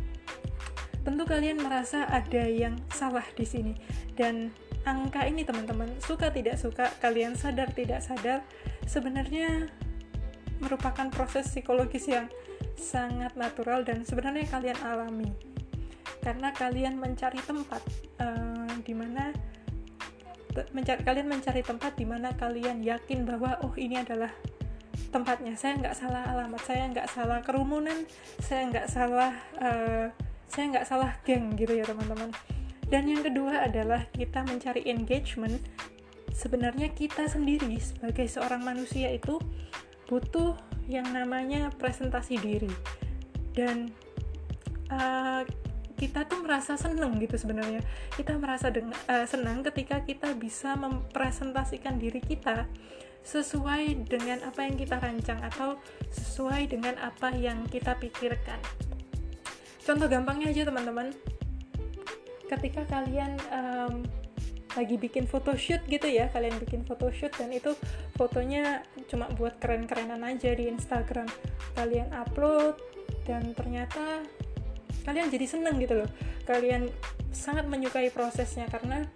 Tentu 1.07 1.23
kalian 1.23 1.63
merasa 1.63 2.11
ada 2.11 2.43
yang 2.51 2.75
salah 2.91 3.25
di 3.39 3.47
sini. 3.47 3.73
Dan 4.19 4.51
angka 4.83 5.23
ini 5.31 5.47
teman-teman 5.47 5.95
suka 6.03 6.35
tidak 6.35 6.59
suka 6.59 6.91
kalian 6.99 7.39
sadar 7.39 7.71
tidak 7.71 8.03
sadar 8.03 8.43
sebenarnya 8.83 9.71
merupakan 10.59 11.07
proses 11.15 11.47
psikologis 11.47 12.11
yang 12.11 12.27
sangat 12.75 13.39
natural 13.39 13.87
dan 13.87 14.03
sebenarnya 14.03 14.51
kalian 14.51 14.79
alami. 14.83 15.31
Karena 16.19 16.51
kalian 16.51 16.99
mencari 16.99 17.39
tempat 17.47 17.79
uh, 18.19 18.75
di 18.83 18.93
mana 18.93 19.31
mencari, 20.75 21.01
kalian 21.07 21.31
mencari 21.31 21.63
tempat 21.63 21.95
di 21.95 22.03
mana 22.03 22.35
kalian 22.35 22.83
yakin 22.83 23.23
bahwa 23.23 23.63
oh 23.63 23.73
ini 23.79 24.03
adalah 24.03 24.35
tempatnya. 25.09 25.55
Saya 25.55 25.79
nggak 25.81 25.97
salah 25.97 26.23
alamat 26.29 26.63
saya 26.63 26.85
nggak 26.91 27.09
salah 27.09 27.39
kerumunan 27.41 28.05
saya 28.43 28.69
nggak 28.69 28.87
salah 28.91 29.33
uh, 29.61 30.07
saya 30.49 30.65
nggak 30.73 30.87
salah 30.89 31.11
geng 31.23 31.55
gitu 31.55 31.77
ya 31.77 31.85
teman-teman. 31.85 32.33
Dan 32.89 33.05
yang 33.05 33.21
kedua 33.21 33.69
adalah 33.69 34.09
kita 34.17 34.43
mencari 34.49 34.89
engagement. 34.89 35.61
Sebenarnya 36.33 36.93
kita 36.93 37.29
sendiri 37.29 37.77
sebagai 37.81 38.25
seorang 38.29 38.65
manusia 38.65 39.13
itu 39.13 39.37
butuh 40.09 40.57
yang 40.89 41.05
namanya 41.13 41.69
presentasi 41.77 42.41
diri. 42.41 42.73
Dan 43.53 43.93
uh, 44.89 45.45
kita 45.99 46.25
tuh 46.31 46.41
merasa 46.41 46.81
seneng 46.81 47.21
gitu 47.21 47.37
sebenarnya. 47.37 47.85
Kita 48.17 48.39
merasa 48.41 48.73
uh, 48.73 49.27
senang 49.29 49.61
ketika 49.69 50.01
kita 50.07 50.33
bisa 50.33 50.79
mempresentasikan 50.79 52.01
diri 52.01 52.25
kita 52.25 52.65
sesuai 53.25 54.09
dengan 54.09 54.41
apa 54.47 54.65
yang 54.65 54.77
kita 54.79 54.97
rancang 54.99 55.41
atau 55.45 55.77
sesuai 56.11 56.73
dengan 56.73 56.97
apa 57.01 57.35
yang 57.35 57.67
kita 57.69 57.97
pikirkan. 58.01 58.61
Contoh 59.85 60.09
gampangnya 60.09 60.53
aja 60.53 60.69
teman-teman. 60.69 61.13
Ketika 62.49 62.85
kalian 62.89 63.37
um, 63.53 64.05
lagi 64.77 65.01
bikin 65.01 65.25
photoshoot 65.25 65.83
gitu 65.89 66.07
ya 66.07 66.31
kalian 66.31 66.55
bikin 66.61 66.85
photoshoot 66.85 67.35
dan 67.35 67.51
itu 67.51 67.73
fotonya 68.15 68.85
cuma 69.11 69.27
buat 69.35 69.57
keren-kerenan 69.59 70.21
aja 70.23 70.53
di 70.53 70.69
Instagram. 70.69 71.29
Kalian 71.73 72.13
upload 72.13 72.77
dan 73.25 73.53
ternyata 73.57 74.23
kalian 75.09 75.33
jadi 75.33 75.47
seneng 75.49 75.81
gitu 75.81 76.05
loh. 76.05 76.11
Kalian 76.45 76.89
sangat 77.33 77.65
menyukai 77.69 78.13
prosesnya 78.13 78.69
karena 78.69 79.09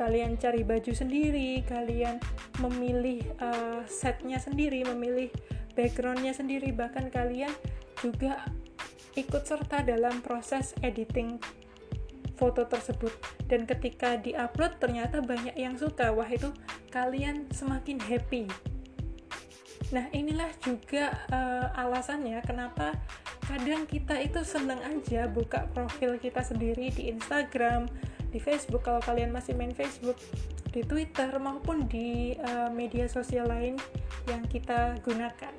kalian 0.00 0.40
cari 0.40 0.64
baju 0.64 0.96
sendiri 0.96 1.60
kalian 1.68 2.16
memilih 2.64 3.20
uh, 3.36 3.84
setnya 3.84 4.40
sendiri 4.40 4.80
memilih 4.88 5.28
backgroundnya 5.76 6.32
sendiri 6.32 6.72
bahkan 6.72 7.12
kalian 7.12 7.52
juga 8.00 8.48
ikut 9.12 9.44
serta 9.44 9.84
dalam 9.84 10.24
proses 10.24 10.72
editing 10.80 11.36
foto 12.40 12.64
tersebut. 12.64 13.12
Dan 13.44 13.68
ketika 13.68 14.16
diupload 14.16 14.80
ternyata 14.80 15.20
banyak 15.20 15.52
yang 15.60 15.76
suka. 15.76 16.08
Wah 16.16 16.28
itu 16.32 16.48
kalian 16.88 17.44
semakin 17.52 18.00
happy. 18.00 18.48
Nah 19.92 20.08
inilah 20.16 20.48
juga 20.64 21.12
uh, 21.28 21.68
alasannya 21.76 22.40
kenapa 22.46 22.96
kadang 23.44 23.84
kita 23.84 24.16
itu 24.22 24.40
seneng 24.46 24.78
aja 24.80 25.26
buka 25.26 25.66
profil 25.74 26.16
kita 26.22 26.40
sendiri 26.40 26.94
di 26.94 27.10
Instagram 27.10 27.90
di 28.30 28.38
Facebook 28.38 28.86
kalau 28.86 29.02
kalian 29.02 29.34
masih 29.34 29.58
main 29.58 29.74
Facebook 29.74 30.16
di 30.70 30.86
Twitter 30.86 31.34
maupun 31.42 31.90
di 31.90 32.38
uh, 32.38 32.70
media 32.70 33.10
sosial 33.10 33.50
lain 33.50 33.74
yang 34.30 34.46
kita 34.46 34.94
gunakan 35.02 35.52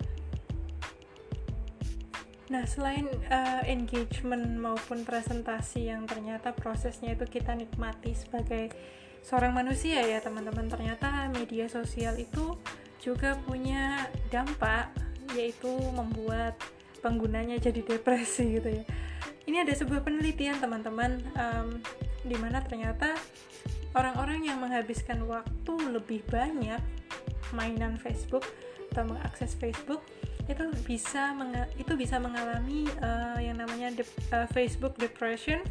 Nah, 2.52 2.68
selain 2.68 3.08
uh, 3.32 3.64
engagement 3.64 4.44
maupun 4.60 5.08
presentasi 5.08 5.88
yang 5.88 6.04
ternyata 6.04 6.52
prosesnya 6.52 7.16
itu 7.16 7.24
kita 7.24 7.56
nikmati 7.56 8.12
sebagai 8.12 8.76
seorang 9.24 9.56
manusia 9.56 10.04
ya, 10.04 10.20
teman-teman. 10.20 10.68
Ternyata 10.68 11.32
media 11.32 11.72
sosial 11.72 12.20
itu 12.20 12.60
juga 13.00 13.40
punya 13.48 14.04
dampak 14.28 14.92
yaitu 15.32 15.72
membuat 15.96 16.60
penggunanya 17.00 17.56
jadi 17.56 17.88
depresi 17.88 18.60
gitu 18.60 18.68
ya. 18.68 18.84
Ini 19.48 19.64
ada 19.64 19.72
sebuah 19.72 20.04
penelitian, 20.04 20.60
teman-teman, 20.60 21.24
um, 21.40 21.80
di 22.22 22.38
mana 22.38 22.62
ternyata 22.62 23.18
orang-orang 23.98 24.48
yang 24.48 24.62
menghabiskan 24.62 25.26
waktu 25.26 25.74
lebih 25.92 26.24
banyak 26.30 26.80
mainan 27.52 28.00
Facebook 28.00 28.48
atau 28.92 29.08
mengakses 29.08 29.56
Facebook 29.56 30.04
itu 30.48 30.68
bisa 30.84 31.32
itu 31.80 31.94
bisa 31.96 32.20
mengalami 32.20 32.88
uh, 33.00 33.40
yang 33.40 33.56
namanya 33.56 33.96
de 33.96 34.04
uh, 34.36 34.48
Facebook 34.52 35.00
depression 35.00 35.64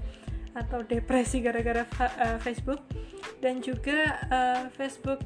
atau 0.57 0.83
depresi 0.83 1.45
gara-gara 1.45 1.85
uh, 2.01 2.39
Facebook 2.41 2.81
dan 3.45 3.61
juga 3.61 4.19
uh, 4.33 4.63
Facebook 4.75 5.21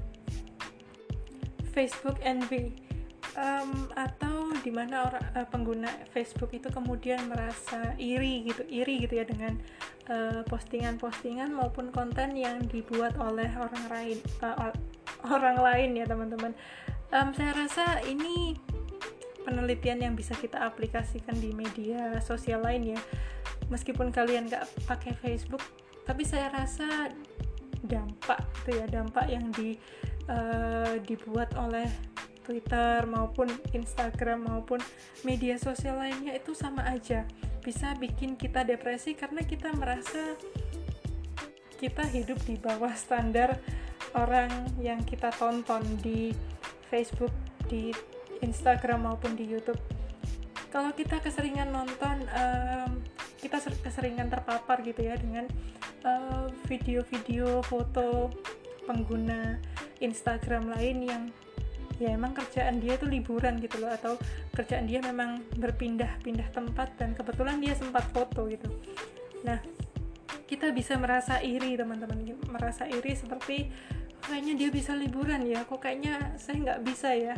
Facebook 1.74 2.18
envy 2.22 2.83
um, 3.38 3.90
atau 3.94 4.50
di 4.62 4.70
mana 4.70 5.10
orang 5.10 5.24
uh, 5.34 5.46
pengguna 5.46 5.90
Facebook 6.10 6.54
itu 6.54 6.70
kemudian 6.70 7.26
merasa 7.28 7.94
iri 8.00 8.46
gitu 8.48 8.62
iri 8.70 9.04
gitu 9.04 9.20
ya 9.20 9.26
dengan 9.26 9.58
postingan-postingan 10.52 11.56
uh, 11.56 11.64
maupun 11.64 11.88
konten 11.88 12.36
yang 12.36 12.60
dibuat 12.68 13.16
oleh 13.16 13.48
orang 13.56 13.84
lain 13.88 14.18
uh, 14.44 14.68
orang 15.32 15.56
lain 15.56 15.96
ya 15.96 16.04
teman-teman. 16.04 16.52
Um, 17.08 17.32
saya 17.32 17.56
rasa 17.56 18.04
ini 18.04 18.58
penelitian 19.48 20.04
yang 20.04 20.14
bisa 20.16 20.36
kita 20.36 20.60
aplikasikan 20.60 21.36
di 21.40 21.56
media 21.56 22.20
sosial 22.20 22.60
lain 22.64 22.96
ya. 22.96 23.00
Meskipun 23.72 24.12
kalian 24.12 24.52
nggak 24.52 24.68
pakai 24.84 25.16
Facebook 25.16 25.64
tapi 26.04 26.20
saya 26.20 26.52
rasa 26.52 27.08
dampak 27.84 28.40
itu 28.64 28.76
ya 28.76 28.86
dampak 28.88 29.24
yang 29.28 29.48
di 29.56 29.76
uh, 30.28 31.00
dibuat 31.04 31.52
oleh 31.56 31.88
Twitter 32.44 33.08
maupun 33.08 33.48
Instagram 33.72 34.44
maupun 34.46 34.78
media 35.24 35.56
sosial 35.56 35.96
lainnya 35.98 36.36
itu 36.36 36.52
sama 36.52 36.84
aja. 36.84 37.24
Bisa 37.64 37.96
bikin 37.96 38.36
kita 38.36 38.62
depresi 38.62 39.16
karena 39.16 39.40
kita 39.42 39.72
merasa 39.72 40.36
kita 41.80 42.04
hidup 42.06 42.38
di 42.44 42.60
bawah 42.60 42.92
standar 42.94 43.58
orang 44.14 44.52
yang 44.78 45.02
kita 45.02 45.32
tonton 45.34 45.82
di 46.04 46.30
Facebook 46.92 47.32
di 47.66 47.90
Instagram 48.44 49.08
maupun 49.08 49.34
di 49.34 49.48
YouTube. 49.48 49.80
Kalau 50.70 50.92
kita 50.92 51.18
keseringan 51.24 51.72
nonton 51.72 52.28
um, 52.30 53.02
kita 53.38 53.60
keseringan 53.60 54.32
terpapar 54.32 54.80
gitu 54.80 55.04
ya 55.04 55.16
dengan 55.20 55.48
video-video 56.68 57.60
uh, 57.60 57.64
foto 57.64 58.28
pengguna 58.84 59.56
Instagram 60.00 60.72
lain 60.76 60.98
yang 61.04 61.22
ya 62.02 62.10
emang 62.14 62.34
kerjaan 62.34 62.82
dia 62.82 62.98
itu 62.98 63.06
liburan 63.06 63.58
gitu 63.62 63.78
loh 63.78 63.90
atau 63.94 64.18
kerjaan 64.54 64.90
dia 64.90 64.98
memang 64.98 65.42
berpindah-pindah 65.58 66.50
tempat 66.50 66.94
dan 66.98 67.14
kebetulan 67.14 67.62
dia 67.62 67.74
sempat 67.78 68.06
foto 68.10 68.50
gitu 68.50 68.66
nah 69.46 69.62
kita 70.44 70.74
bisa 70.74 70.98
merasa 70.98 71.38
iri 71.40 71.78
teman-teman 71.78 72.34
merasa 72.50 72.84
iri 72.90 73.14
seperti 73.14 73.70
kayaknya 74.24 74.54
dia 74.56 74.68
bisa 74.72 74.96
liburan 74.96 75.44
ya 75.46 75.62
kok 75.62 75.84
kayaknya 75.84 76.34
saya 76.40 76.60
nggak 76.60 76.80
bisa 76.82 77.12
ya 77.14 77.36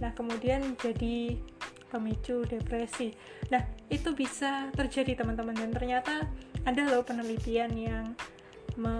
Nah, 0.00 0.12
kemudian 0.12 0.76
jadi 0.76 1.40
pemicu 1.88 2.44
depresi. 2.44 3.14
Nah, 3.48 3.62
itu 3.88 4.12
bisa 4.12 4.68
terjadi 4.76 5.24
teman-teman 5.24 5.56
dan 5.56 5.70
ternyata 5.72 6.14
ada 6.66 6.82
loh 6.90 7.06
penelitian 7.06 7.72
yang 7.72 8.06
me 8.76 8.96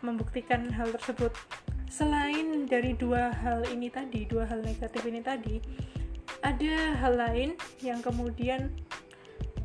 membuktikan 0.00 0.70
hal 0.72 0.92
tersebut. 0.92 1.34
Selain 1.86 2.66
dari 2.66 2.92
dua 2.98 3.32
hal 3.32 3.64
ini 3.70 3.88
tadi, 3.88 4.26
dua 4.26 4.44
hal 4.46 4.60
negatif 4.62 5.02
ini 5.06 5.20
tadi, 5.22 5.56
ada 6.42 6.98
hal 6.98 7.14
lain 7.16 7.50
yang 7.80 8.02
kemudian 8.02 8.74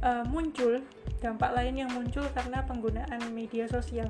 uh, 0.06 0.24
muncul, 0.30 0.82
dampak 1.20 1.52
lain 1.54 1.86
yang 1.86 1.92
muncul 1.92 2.24
karena 2.32 2.64
penggunaan 2.66 3.22
media 3.34 3.66
sosial, 3.68 4.10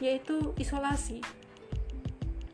yaitu 0.00 0.56
isolasi. 0.56 1.20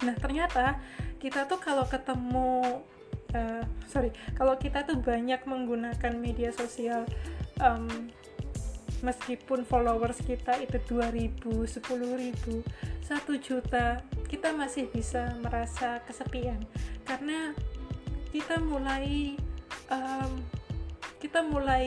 Nah, 0.05 0.15
ternyata 0.19 0.79
kita 1.23 1.49
tuh 1.49 1.59
kalau 1.59 1.89
ketemu 1.89 2.85
uh, 3.33 3.65
sorry 3.89 4.13
kalau 4.37 4.55
kita 4.61 4.85
tuh 4.85 5.01
banyak 5.01 5.41
menggunakan 5.49 6.13
media 6.15 6.53
sosial 6.53 7.09
um, 7.59 7.89
meskipun 9.05 9.65
followers 9.69 10.21
kita 10.25 10.57
itu 10.61 10.81
2000, 10.89 11.37
10.000, 11.45 11.85
1 11.85 13.13
juta, 13.45 14.01
kita 14.27 14.53
masih 14.53 14.91
bisa 14.91 15.35
merasa 15.41 16.03
kesepian. 16.05 16.59
Karena 17.07 17.55
kita 18.35 18.59
mulai 18.61 19.39
um, 19.89 20.31
kita 21.23 21.41
mulai 21.47 21.87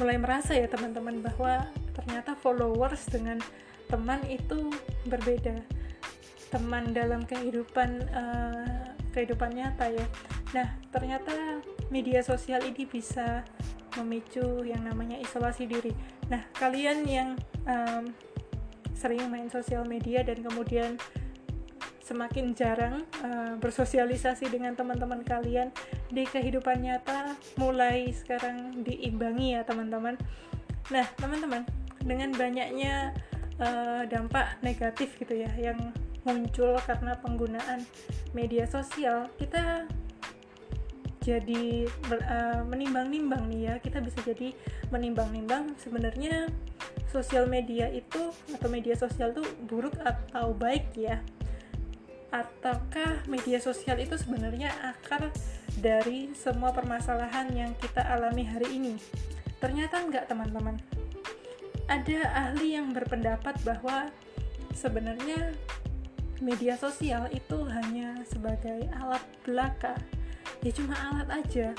mulai 0.00 0.16
merasa 0.16 0.56
ya 0.56 0.68
teman-teman 0.70 1.20
bahwa 1.20 1.68
ternyata 1.92 2.36
followers 2.38 3.04
dengan 3.10 3.42
teman 3.90 4.22
itu 4.30 4.72
berbeda. 5.06 5.60
Teman 6.48 6.94
dalam 6.94 7.26
kehidupan 7.26 7.90
uh, 8.14 8.94
kehidupan 9.10 9.52
nyata 9.52 9.90
ya. 9.90 10.06
Nah 10.54 10.68
ternyata 10.94 11.60
media 11.90 12.22
sosial 12.22 12.62
ini 12.62 12.86
bisa 12.86 13.42
memicu 13.96 14.62
yang 14.62 14.84
namanya 14.84 15.16
isolasi 15.18 15.64
diri. 15.64 15.92
Nah 16.28 16.44
kalian 16.56 17.08
yang 17.08 17.28
um, 17.64 18.12
sering 18.96 19.28
main 19.28 19.52
sosial 19.52 19.84
media 19.84 20.24
dan 20.24 20.40
kemudian 20.40 20.96
semakin 22.06 22.54
jarang 22.54 23.02
uh, 23.20 23.58
bersosialisasi 23.58 24.46
dengan 24.48 24.72
teman-teman 24.78 25.26
kalian. 25.26 25.74
Di 26.08 26.24
kehidupan 26.24 26.86
nyata 26.86 27.34
mulai 27.60 28.14
sekarang 28.14 28.86
diimbangi 28.86 29.58
ya 29.58 29.66
teman-teman. 29.66 30.14
Nah 30.94 31.06
teman-teman 31.18 31.66
dengan 32.06 32.30
banyaknya 32.32 33.10
uh, 33.58 34.06
dampak 34.06 34.62
negatif 34.62 35.18
gitu 35.18 35.34
ya 35.34 35.50
yang 35.58 35.92
muncul 36.22 36.78
karena 36.86 37.18
penggunaan 37.22 37.86
media 38.34 38.66
sosial 38.66 39.30
kita 39.38 39.86
jadi 41.26 41.90
uh, 42.06 42.62
menimbang-nimbang 42.70 43.50
nih 43.50 43.60
ya. 43.66 43.74
Kita 43.82 43.98
bisa 43.98 44.22
jadi 44.22 44.54
menimbang-nimbang 44.94 45.74
sebenarnya 45.74 46.46
sosial 47.16 47.48
media 47.48 47.88
itu 47.88 48.28
atau 48.52 48.68
media 48.68 48.92
sosial 48.92 49.32
itu 49.32 49.44
buruk 49.64 49.96
atau 50.04 50.52
baik 50.52 50.92
ya? 50.92 51.24
Ataukah 52.28 53.24
media 53.24 53.56
sosial 53.56 53.96
itu 53.96 54.20
sebenarnya 54.20 54.68
akar 54.84 55.32
dari 55.80 56.36
semua 56.36 56.76
permasalahan 56.76 57.48
yang 57.56 57.72
kita 57.80 58.04
alami 58.04 58.44
hari 58.44 58.76
ini? 58.76 58.94
Ternyata 59.56 60.04
enggak 60.04 60.28
teman-teman. 60.28 60.76
Ada 61.88 62.52
ahli 62.52 62.76
yang 62.76 62.92
berpendapat 62.92 63.56
bahwa 63.64 64.12
sebenarnya 64.76 65.56
media 66.44 66.76
sosial 66.76 67.32
itu 67.32 67.64
hanya 67.64 68.20
sebagai 68.28 68.84
alat 69.00 69.24
belaka. 69.46 69.96
Ya 70.60 70.70
cuma 70.76 70.92
alat 70.92 71.28
aja. 71.32 71.72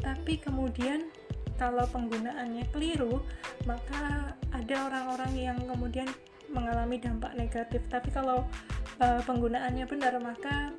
Tapi 0.00 0.40
kemudian 0.40 1.10
kalau 1.58 1.84
penggunaannya 1.90 2.70
keliru 2.70 3.20
maka 3.66 4.32
ada 4.54 4.76
orang-orang 4.88 5.32
yang 5.34 5.58
kemudian 5.66 6.08
mengalami 6.48 6.96
dampak 6.96 7.36
negatif. 7.36 7.84
Tapi 7.90 8.08
kalau 8.14 8.46
uh, 9.02 9.20
penggunaannya 9.26 9.84
benar 9.84 10.16
maka 10.22 10.72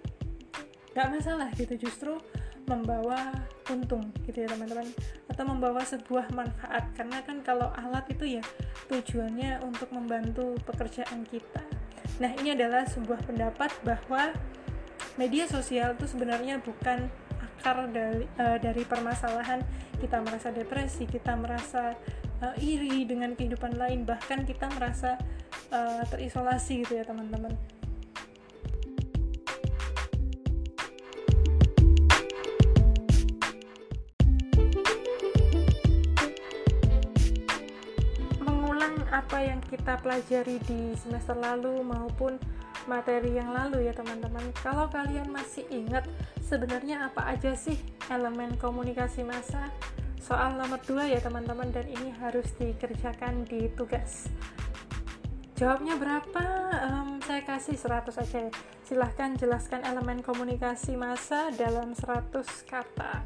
nggak 0.95 1.09
masalah 1.13 1.49
gitu. 1.53 1.75
Justru 1.77 2.17
membawa 2.65 3.33
untung 3.69 4.09
gitu 4.25 4.41
ya 4.45 4.49
teman-teman. 4.49 4.87
Atau 5.29 5.43
membawa 5.45 5.85
sebuah 5.85 6.33
manfaat. 6.33 6.89
Karena 6.97 7.21
kan 7.21 7.45
kalau 7.45 7.69
alat 7.75 8.09
itu 8.09 8.39
ya 8.39 8.43
tujuannya 8.89 9.61
untuk 9.61 9.93
membantu 9.93 10.57
pekerjaan 10.65 11.27
kita. 11.29 11.61
Nah 12.17 12.33
ini 12.41 12.57
adalah 12.57 12.89
sebuah 12.89 13.21
pendapat 13.29 13.69
bahwa 13.85 14.33
media 15.15 15.45
sosial 15.45 15.93
itu 15.95 16.09
sebenarnya 16.09 16.63
bukan 16.63 17.11
akar 17.59 17.91
dari, 17.91 18.23
uh, 18.39 18.55
dari 18.55 18.87
permasalahan 18.87 19.59
kita 19.99 20.23
merasa 20.23 20.47
depresi 20.55 21.03
kita 21.03 21.35
merasa 21.35 21.91
uh, 22.39 22.55
iri 22.55 23.03
dengan 23.03 23.35
kehidupan 23.35 23.75
lain 23.75 24.07
bahkan 24.07 24.47
kita 24.47 24.71
merasa 24.79 25.19
uh, 25.75 26.07
terisolasi 26.07 26.87
gitu 26.87 26.95
ya 26.95 27.03
teman-teman. 27.03 27.51
Apa 39.09 39.45
yang 39.45 39.61
kita 39.61 39.99
pelajari 40.01 40.57
di 40.65 40.95
semester 40.97 41.37
lalu 41.37 41.85
maupun 41.85 42.39
materi 42.89 43.37
yang 43.37 43.53
lalu 43.53 43.85
ya 43.85 43.93
teman-teman. 43.93 44.41
Kalau 44.57 44.89
kalian 44.89 45.29
masih 45.29 45.69
ingat 45.69 46.07
sebenarnya 46.49 47.13
apa 47.13 47.29
aja 47.29 47.53
sih 47.53 47.77
elemen 48.09 48.57
komunikasi 48.57 49.21
massa? 49.21 49.69
Soal 50.17 50.57
nomor 50.57 50.81
2 50.81 51.13
ya 51.13 51.21
teman-teman 51.21 51.69
dan 51.69 51.85
ini 51.85 52.09
harus 52.17 52.49
dikerjakan 52.57 53.45
di 53.45 53.69
tugas. 53.77 54.25
Jawabnya 55.53 55.93
berapa? 56.01 56.45
Um, 56.89 57.21
saya 57.21 57.45
kasih 57.45 57.77
100 57.77 58.17
aja 58.17 58.37
ya. 58.49 58.51
Silahkan 58.81 59.37
jelaskan 59.37 59.85
elemen 59.85 60.25
komunikasi 60.25 60.97
massa 60.97 61.53
dalam 61.53 61.93
100 61.93 62.41
kata. 62.65 63.21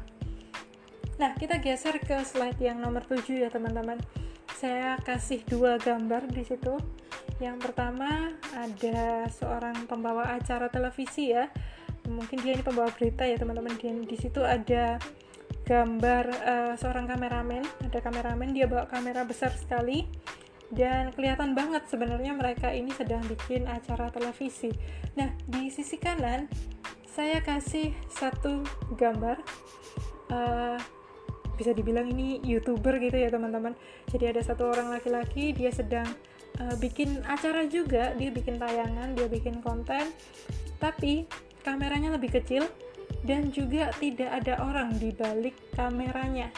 Nah 1.16 1.32
kita 1.40 1.64
geser 1.64 1.96
ke 2.04 2.20
slide 2.28 2.60
yang 2.60 2.84
nomor 2.84 3.08
7 3.08 3.24
ya 3.40 3.48
teman-teman. 3.48 3.96
Saya 4.52 5.00
kasih 5.00 5.40
dua 5.48 5.80
gambar 5.80 6.28
di 6.28 6.44
situ. 6.44 6.76
Yang 7.40 7.70
pertama 7.70 8.36
ada 8.52 9.26
seorang 9.32 9.88
pembawa 9.88 10.36
acara 10.36 10.68
televisi 10.68 11.32
ya. 11.32 11.48
Mungkin 12.08 12.40
dia 12.44 12.52
ini 12.56 12.62
pembawa 12.64 12.92
berita 12.92 13.24
ya 13.24 13.36
teman-teman. 13.40 13.76
Di 14.04 14.16
situ 14.16 14.44
ada 14.44 15.00
gambar 15.64 16.24
uh, 16.44 16.74
seorang 16.76 17.08
kameramen. 17.08 17.64
Ada 17.88 17.98
kameramen 18.04 18.52
dia 18.52 18.68
bawa 18.68 18.88
kamera 18.88 19.24
besar 19.24 19.52
sekali 19.56 20.04
dan 20.72 21.12
kelihatan 21.12 21.52
banget 21.52 21.86
sebenarnya 21.86 22.34
mereka 22.34 22.72
ini 22.72 22.90
sedang 22.92 23.24
bikin 23.24 23.68
acara 23.68 24.10
televisi. 24.12 24.72
Nah 25.16 25.32
di 25.44 25.68
sisi 25.72 25.96
kanan 25.96 26.48
saya 27.08 27.40
kasih 27.40 27.94
satu 28.10 28.64
gambar. 28.96 29.38
Uh, 30.28 30.80
bisa 31.54 31.70
dibilang 31.70 32.10
ini 32.10 32.42
youtuber 32.42 32.98
gitu 32.98 33.14
ya 33.14 33.30
teman-teman 33.30 33.78
jadi 34.10 34.34
ada 34.34 34.42
satu 34.42 34.74
orang 34.74 34.90
laki-laki 34.90 35.54
dia 35.54 35.70
sedang 35.70 36.06
uh, 36.58 36.74
bikin 36.82 37.22
acara 37.30 37.66
juga 37.70 38.12
dia 38.18 38.30
bikin 38.34 38.58
tayangan 38.58 39.14
dia 39.14 39.30
bikin 39.30 39.62
konten 39.62 40.10
tapi 40.82 41.30
kameranya 41.64 42.14
lebih 42.14 42.36
kecil 42.36 42.68
dan 43.24 43.48
juga 43.50 43.90
tidak 43.98 44.30
ada 44.30 44.60
orang 44.60 44.94
di 45.00 45.10
balik 45.10 45.56
kameranya. 45.72 46.52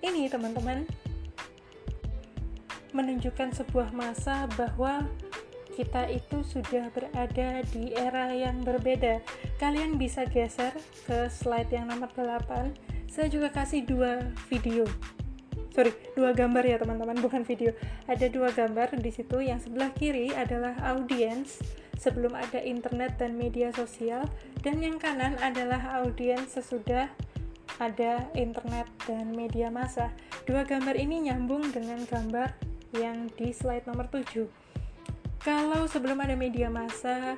Ini 0.00 0.32
teman-teman 0.32 0.88
menunjukkan 2.96 3.52
sebuah 3.60 3.92
masa 3.92 4.48
bahwa 4.56 5.04
kita 5.74 6.06
itu 6.06 6.40
sudah 6.46 6.88
berada 6.94 7.60
di 7.74 7.92
era 7.92 8.30
yang 8.30 8.62
berbeda. 8.62 9.20
Kalian 9.58 9.98
bisa 9.98 10.24
geser 10.24 10.72
ke 11.04 11.26
slide 11.26 11.68
yang 11.74 11.90
nomor 11.90 12.08
8 12.14 12.94
saya 13.14 13.30
juga 13.30 13.46
kasih 13.46 13.86
dua 13.86 14.26
video. 14.50 14.82
Sorry 15.70 15.94
dua 16.18 16.34
gambar 16.34 16.66
ya 16.66 16.82
teman-teman 16.82 17.14
bukan 17.22 17.46
video. 17.46 17.70
Ada 18.10 18.26
dua 18.26 18.50
gambar 18.50 18.98
di 18.98 19.10
situ. 19.14 19.38
Yang 19.38 19.70
sebelah 19.70 19.94
kiri 19.94 20.34
adalah 20.34 20.74
audiens 20.82 21.62
sebelum 22.04 22.36
ada 22.36 22.60
internet 22.60 23.16
dan 23.16 23.40
media 23.40 23.72
sosial. 23.72 24.28
Dan 24.60 24.84
yang 24.84 25.00
kanan 25.00 25.40
adalah 25.40 26.04
audiens 26.04 26.52
sesudah 26.52 27.08
ada 27.80 28.28
internet 28.36 28.84
dan 29.08 29.32
media 29.32 29.72
massa. 29.72 30.12
Dua 30.44 30.68
gambar 30.68 31.00
ini 31.00 31.32
nyambung 31.32 31.72
dengan 31.72 32.04
gambar 32.04 32.52
yang 32.94 33.26
di 33.34 33.50
slide 33.50 33.88
nomor 33.90 34.06
7 34.12 34.64
kalau 35.44 35.84
sebelum 35.84 36.16
ada 36.24 36.32
media 36.32 36.72
massa 36.72 37.36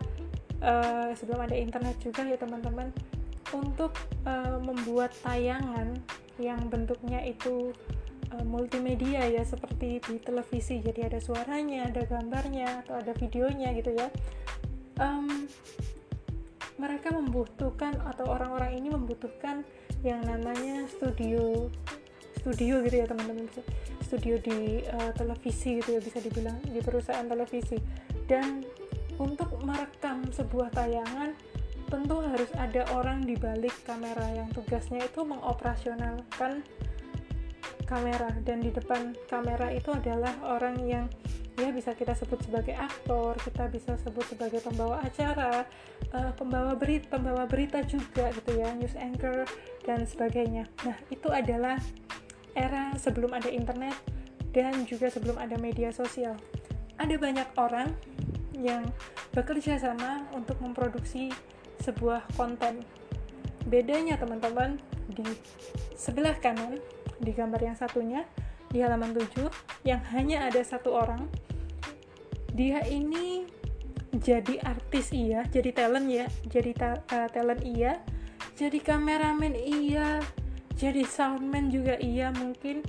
uh, 0.62 1.10
sebelum 1.18 1.42
ada 1.42 1.58
internet 1.58 1.98
juga 1.98 2.22
ya 2.22 2.38
teman-teman 2.38 2.94
untuk 3.50 3.90
uh, 4.22 4.62
membuat 4.62 5.10
tayangan 5.26 5.98
yang 6.38 6.70
bentuknya 6.70 7.24
itu 7.26 7.74
uh, 8.32 8.46
multimedia 8.46 9.26
ya 9.28 9.42
seperti 9.46 10.02
di 10.02 10.16
televisi. 10.22 10.80
Jadi 10.82 11.06
ada 11.06 11.18
suaranya 11.20 11.86
ada 11.90 12.02
gambarnya 12.06 12.86
atau 12.86 12.98
ada 12.98 13.12
videonya 13.14 13.74
gitu 13.76 13.92
ya. 13.94 14.08
Um, 14.96 15.46
mereka 16.76 17.12
membutuhkan 17.12 17.96
atau 18.04 18.28
orang-orang 18.28 18.76
ini 18.76 18.88
membutuhkan 18.92 19.64
yang 20.04 20.20
namanya 20.24 20.84
studio 20.92 21.72
studio 22.40 22.84
gitu 22.84 22.96
ya 23.02 23.06
teman-teman. 23.08 23.48
Studio 24.06 24.38
di 24.38 24.86
uh, 24.86 25.10
televisi 25.18 25.82
gitu 25.82 25.98
ya 25.98 26.00
bisa 26.00 26.22
dibilang 26.22 26.58
di 26.62 26.78
perusahaan 26.78 27.26
televisi. 27.26 27.78
Dan 28.26 28.62
untuk 29.16 29.48
merekam 29.64 30.28
sebuah 30.28 30.70
tayangan 30.76 31.32
tentu 31.86 32.18
harus 32.18 32.50
ada 32.58 32.82
orang 32.98 33.22
di 33.22 33.38
balik 33.38 33.72
kamera 33.86 34.26
yang 34.34 34.50
tugasnya 34.50 35.06
itu 35.06 35.22
mengoperasionalkan 35.22 36.66
kamera 37.86 38.34
dan 38.42 38.60
di 38.60 38.74
depan 38.74 39.14
kamera 39.30 39.70
itu 39.70 39.94
adalah 39.94 40.34
orang 40.44 40.76
yang 40.84 41.06
ya 41.56 41.72
bisa 41.72 41.96
kita 41.96 42.12
sebut 42.12 42.44
sebagai 42.44 42.76
aktor, 42.76 43.32
kita 43.40 43.72
bisa 43.72 43.96
sebut 43.96 44.28
sebagai 44.28 44.60
pembawa 44.60 45.00
acara, 45.00 45.64
uh, 46.12 46.32
pembawa 46.36 46.76
berita, 46.76 47.16
pembawa 47.16 47.48
berita 47.48 47.80
juga 47.88 48.28
gitu 48.36 48.60
ya, 48.60 48.76
news 48.76 48.92
anchor 48.92 49.48
dan 49.88 50.04
sebagainya. 50.04 50.68
Nah, 50.84 50.96
itu 51.08 51.32
adalah 51.32 51.80
era 52.52 52.92
sebelum 53.00 53.32
ada 53.32 53.48
internet 53.48 53.96
dan 54.52 54.84
juga 54.84 55.08
sebelum 55.08 55.40
ada 55.40 55.56
media 55.56 55.88
sosial. 55.96 56.36
Ada 57.00 57.16
banyak 57.16 57.48
orang 57.56 57.88
yang 58.56 58.84
bekerja 59.32 59.80
sama 59.80 60.28
untuk 60.36 60.60
memproduksi 60.60 61.32
sebuah 61.80 62.24
konten. 62.36 62.84
Bedanya 63.68 64.16
teman-teman 64.20 64.80
di 65.12 65.24
sebelah 65.96 66.36
kanan 66.40 66.80
di 67.20 67.32
gambar 67.32 67.60
yang 67.62 67.76
satunya 67.76 68.24
di 68.70 68.82
halaman 68.82 69.14
7 69.14 69.86
yang 69.86 70.02
hanya 70.12 70.46
ada 70.50 70.60
satu 70.62 70.92
orang. 70.92 71.30
Dia 72.56 72.82
ini 72.88 73.44
jadi 74.16 74.60
artis 74.64 75.12
iya, 75.12 75.44
jadi 75.48 75.70
talent 75.76 76.08
ya, 76.08 76.26
jadi 76.48 76.70
ta 76.72 76.90
uh, 77.12 77.28
talent 77.28 77.60
iya, 77.62 78.00
jadi 78.56 78.80
kameramen 78.80 79.52
iya, 79.52 80.24
jadi 80.76 81.04
soundman 81.04 81.68
juga 81.68 82.00
iya 82.00 82.32
mungkin. 82.32 82.80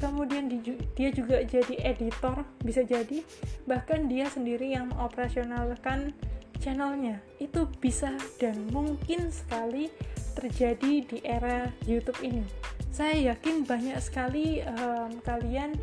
Kemudian 0.00 0.48
di, 0.48 0.64
dia 0.96 1.12
juga 1.12 1.44
jadi 1.44 1.76
editor 1.84 2.48
bisa 2.64 2.80
jadi. 2.80 3.20
Bahkan 3.68 4.08
dia 4.08 4.24
sendiri 4.32 4.72
yang 4.72 4.88
mengoperasionalkan 4.96 6.16
channelnya. 6.56 7.20
Itu 7.36 7.68
bisa 7.84 8.16
dan 8.40 8.56
mungkin 8.72 9.28
sekali 9.28 9.92
terjadi 10.32 11.04
di 11.04 11.18
era 11.20 11.68
YouTube 11.84 12.16
ini. 12.24 12.44
Saya 12.90 13.34
yakin 13.34 13.62
banyak 13.64 13.96
sekali 14.02 14.60
um, 14.66 15.22
kalian 15.22 15.78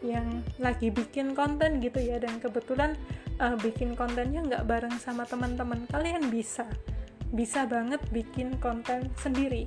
yang 0.00 0.42
lagi 0.62 0.88
bikin 0.94 1.34
konten 1.34 1.82
gitu 1.82 1.98
ya 1.98 2.22
dan 2.22 2.38
kebetulan 2.38 2.94
uh, 3.42 3.58
bikin 3.58 3.98
kontennya 3.98 4.40
nggak 4.46 4.66
bareng 4.66 4.96
sama 4.96 5.26
teman-teman 5.26 5.84
kalian 5.90 6.30
bisa 6.30 6.66
bisa 7.34 7.66
banget 7.66 7.98
bikin 8.14 8.56
konten 8.62 9.10
sendiri 9.18 9.66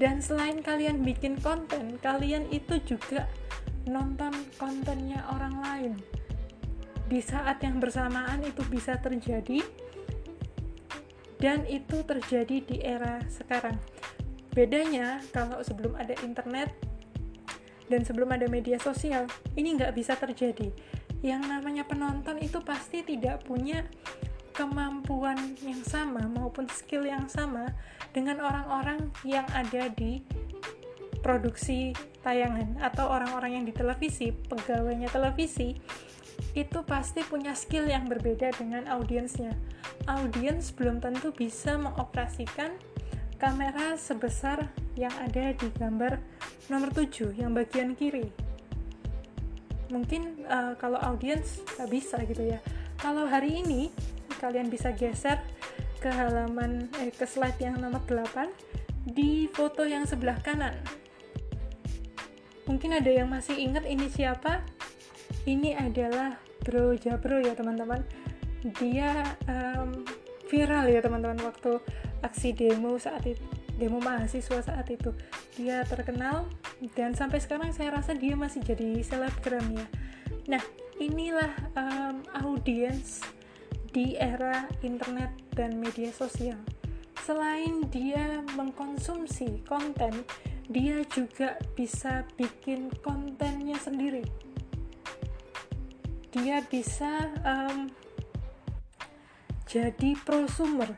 dan 0.00 0.24
selain 0.24 0.64
kalian 0.64 1.04
bikin 1.04 1.36
konten 1.44 2.00
kalian 2.00 2.48
itu 2.48 2.80
juga 2.88 3.28
nonton 3.84 4.32
kontennya 4.56 5.20
orang 5.36 5.54
lain 5.60 5.92
di 7.08 7.20
saat 7.20 7.60
yang 7.64 7.80
bersamaan 7.80 8.40
itu 8.44 8.64
bisa 8.68 8.96
terjadi 9.00 9.64
dan 11.38 11.64
itu 11.70 12.02
terjadi 12.02 12.56
di 12.66 12.76
era 12.82 13.22
sekarang. 13.30 13.78
Bedanya 14.58 15.22
kalau 15.30 15.62
sebelum 15.62 15.94
ada 15.94 16.18
internet 16.26 16.74
dan 17.86 18.02
sebelum 18.02 18.34
ada 18.34 18.50
media 18.50 18.74
sosial, 18.82 19.30
ini 19.54 19.78
nggak 19.78 19.94
bisa 19.94 20.18
terjadi. 20.18 20.74
Yang 21.22 21.46
namanya 21.46 21.86
penonton 21.86 22.42
itu 22.42 22.58
pasti 22.66 23.06
tidak 23.06 23.46
punya 23.46 23.86
kemampuan 24.58 25.54
yang 25.62 25.78
sama 25.86 26.26
maupun 26.26 26.66
skill 26.74 27.06
yang 27.06 27.30
sama 27.30 27.70
dengan 28.10 28.42
orang-orang 28.42 29.14
yang 29.22 29.46
ada 29.54 29.86
di 29.94 30.26
produksi 31.22 31.94
tayangan 32.26 32.82
atau 32.82 33.06
orang-orang 33.14 33.62
yang 33.62 33.64
di 33.64 33.70
televisi, 33.70 34.34
pegawainya 34.34 35.06
televisi 35.06 35.78
itu 36.58 36.82
pasti 36.82 37.22
punya 37.22 37.54
skill 37.54 37.86
yang 37.86 38.10
berbeda 38.10 38.50
dengan 38.58 38.90
audiensnya. 38.90 39.54
Audiens 40.10 40.74
belum 40.74 40.98
tentu 40.98 41.30
bisa 41.30 41.78
mengoperasikan 41.78 42.74
kamera 43.38 43.94
sebesar 43.94 44.66
yang 44.98 45.14
ada 45.22 45.54
di 45.54 45.70
gambar 45.78 46.18
nomor 46.66 46.90
7 46.90 47.38
yang 47.38 47.54
bagian 47.54 47.94
kiri. 47.94 48.26
Mungkin 49.88 50.44
uh, 50.44 50.74
kalau 50.76 50.98
audiens 51.00 51.62
nggak 51.78 51.88
bisa 51.88 52.18
gitu 52.26 52.44
ya. 52.44 52.58
Kalau 52.98 53.30
hari 53.30 53.62
ini 53.62 53.94
kalian 54.42 54.68
bisa 54.68 54.90
geser 54.92 55.38
ke 56.02 56.10
halaman 56.10 56.90
eh, 56.98 57.14
ke 57.14 57.24
slide 57.24 57.58
yang 57.62 57.78
nomor 57.78 58.02
8 58.04 58.50
di 59.06 59.46
foto 59.48 59.86
yang 59.86 60.04
sebelah 60.04 60.36
kanan. 60.42 60.74
Mungkin 62.68 62.92
ada 62.92 63.08
yang 63.08 63.32
masih 63.32 63.56
ingat 63.56 63.88
ini 63.88 64.10
siapa? 64.12 64.60
Ini 65.48 65.78
adalah 65.78 66.36
Bro 66.66 67.00
Jabro 67.00 67.40
ya 67.40 67.56
teman-teman. 67.56 68.04
Dia 68.76 69.24
um, 69.48 70.04
viral 70.52 70.90
ya 70.92 71.00
teman-teman 71.00 71.40
waktu 71.40 71.80
aksi 72.22 72.54
demo 72.54 72.98
saat 72.98 73.24
itu 73.26 73.42
demo 73.78 74.02
mahasiswa 74.02 74.58
saat 74.60 74.90
itu. 74.90 75.14
Dia 75.54 75.86
terkenal 75.86 76.50
dan 76.98 77.14
sampai 77.14 77.38
sekarang 77.38 77.70
saya 77.70 77.94
rasa 77.94 78.12
dia 78.12 78.34
masih 78.34 78.60
jadi 78.66 79.00
selebgram 79.06 79.64
ya. 79.72 79.86
Nah 80.50 80.62
inilah 80.98 81.54
um, 81.78 82.26
audiens 82.42 83.22
di 83.94 84.18
era 84.18 84.66
internet 84.82 85.30
dan 85.54 85.78
media 85.78 86.10
sosial. 86.10 86.58
Selain 87.22 87.86
dia 87.88 88.42
mengkonsumsi 88.58 89.62
konten 89.64 90.26
dia 90.68 91.00
juga 91.08 91.56
bisa 91.72 92.28
bikin 92.36 92.92
kontennya 93.00 93.78
sendiri. 93.80 94.26
Dia 96.28 96.60
bisa 96.68 97.32
um, 97.40 97.88
jadi 99.64 100.12
prosumer 100.28 100.92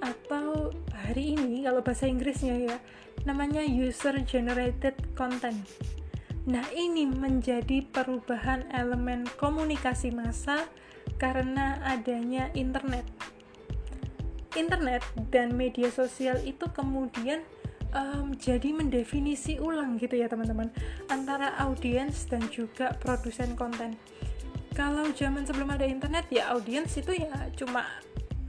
atau 0.00 0.72
hari 0.92 1.36
ini 1.36 1.64
kalau 1.64 1.84
bahasa 1.84 2.08
Inggrisnya 2.08 2.56
ya 2.56 2.76
namanya 3.28 3.60
user 3.64 4.16
generated 4.24 4.96
content. 5.12 5.60
Nah 6.48 6.64
ini 6.72 7.04
menjadi 7.04 7.84
perubahan 7.92 8.64
elemen 8.72 9.28
komunikasi 9.36 10.08
massa 10.08 10.64
karena 11.20 11.76
adanya 11.84 12.48
internet. 12.56 13.04
Internet 14.56 15.04
dan 15.30 15.54
media 15.54 15.92
sosial 15.92 16.40
itu 16.42 16.66
kemudian 16.72 17.44
um, 17.94 18.34
jadi 18.34 18.72
mendefinisi 18.72 19.60
ulang 19.60 20.00
gitu 20.00 20.16
ya 20.18 20.26
teman-teman 20.26 20.72
antara 21.12 21.54
audiens 21.60 22.26
dan 22.26 22.42
juga 22.48 22.96
produsen 22.98 23.54
konten. 23.54 23.94
Kalau 24.74 25.12
zaman 25.12 25.44
sebelum 25.44 25.76
ada 25.76 25.84
internet 25.84 26.30
ya 26.32 26.56
audiens 26.56 26.94
itu 26.96 27.14
ya 27.14 27.30
cuma 27.58 27.84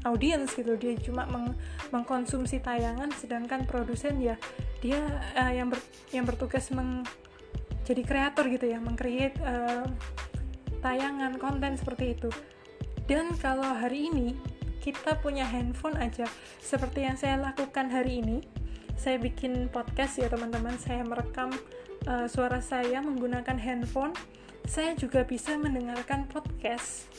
audiens 0.05 0.49
gitu. 0.53 0.77
Dia 0.77 0.97
cuma 0.99 1.27
meng 1.29 1.53
mengkonsumsi 1.93 2.63
tayangan 2.63 3.11
sedangkan 3.13 3.67
produsen 3.67 4.17
ya 4.21 4.35
dia 4.81 4.97
uh, 5.37 5.53
yang 5.53 5.69
ber 5.69 5.79
yang 6.09 6.25
bertugas 6.25 6.73
meng 6.73 7.05
jadi 7.85 8.01
kreator 8.05 8.45
gitu 8.49 8.65
ya 8.69 8.77
mengcreate 8.81 9.37
uh, 9.41 9.85
tayangan 10.81 11.37
konten 11.37 11.77
seperti 11.77 12.17
itu. 12.17 12.29
Dan 13.05 13.35
kalau 13.37 13.65
hari 13.65 14.09
ini 14.09 14.33
kita 14.81 15.21
punya 15.21 15.45
handphone 15.45 15.97
aja. 16.01 16.25
Seperti 16.57 17.05
yang 17.05 17.15
saya 17.15 17.37
lakukan 17.37 17.93
hari 17.93 18.25
ini 18.25 18.41
saya 18.97 19.17
bikin 19.21 19.69
podcast 19.69 20.17
ya 20.17 20.29
teman-teman. 20.29 20.77
Saya 20.81 21.05
merekam 21.05 21.53
uh, 22.09 22.25
suara 22.25 22.61
saya 22.61 23.01
menggunakan 23.01 23.57
handphone. 23.57 24.13
Saya 24.65 24.93
juga 24.93 25.25
bisa 25.25 25.57
mendengarkan 25.57 26.29
podcast 26.29 27.09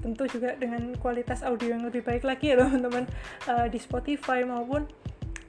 tentu 0.00 0.24
juga 0.28 0.56
dengan 0.56 0.96
kualitas 0.98 1.44
audio 1.44 1.76
yang 1.76 1.84
lebih 1.84 2.04
baik 2.04 2.24
lagi 2.24 2.52
ya 2.52 2.60
teman-teman 2.60 3.04
uh, 3.48 3.68
di 3.68 3.78
Spotify 3.80 4.44
maupun 4.44 4.88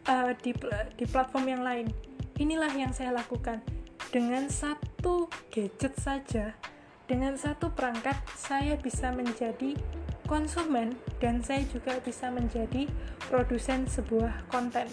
uh, 0.07 0.31
di 0.39 0.51
di 0.95 1.05
platform 1.07 1.45
yang 1.47 1.63
lain. 1.63 1.87
Inilah 2.39 2.71
yang 2.73 2.91
saya 2.91 3.15
lakukan. 3.15 3.63
Dengan 4.11 4.51
satu 4.51 5.31
gadget 5.53 5.95
saja 5.95 6.51
dengan 7.11 7.35
satu 7.35 7.67
perangkat 7.75 8.15
saya 8.39 8.79
bisa 8.79 9.11
menjadi 9.11 9.75
konsumen 10.31 10.95
dan 11.19 11.43
saya 11.43 11.67
juga 11.67 11.99
bisa 11.99 12.31
menjadi 12.31 12.87
produsen 13.27 13.83
sebuah 13.83 14.47
konten 14.47 14.87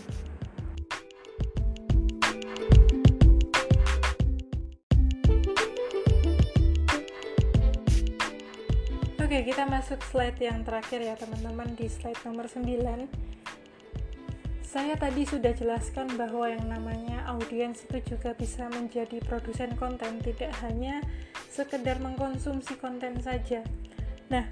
Oke, 9.28 9.44
kita 9.44 9.68
masuk 9.68 10.00
slide 10.08 10.40
yang 10.40 10.64
terakhir 10.64 11.04
ya 11.04 11.12
teman-teman 11.12 11.76
di 11.76 11.84
slide 11.84 12.16
nomor 12.24 12.48
9. 12.48 12.64
Saya 14.64 14.96
tadi 14.96 15.28
sudah 15.28 15.52
jelaskan 15.52 16.08
bahwa 16.16 16.48
yang 16.48 16.64
namanya 16.64 17.28
audiens 17.28 17.84
itu 17.84 18.16
juga 18.16 18.32
bisa 18.32 18.72
menjadi 18.72 19.20
produsen 19.20 19.76
konten, 19.76 20.24
tidak 20.24 20.48
hanya 20.64 21.04
sekedar 21.52 22.00
mengkonsumsi 22.00 22.80
konten 22.80 23.20
saja. 23.20 23.60
Nah, 24.32 24.48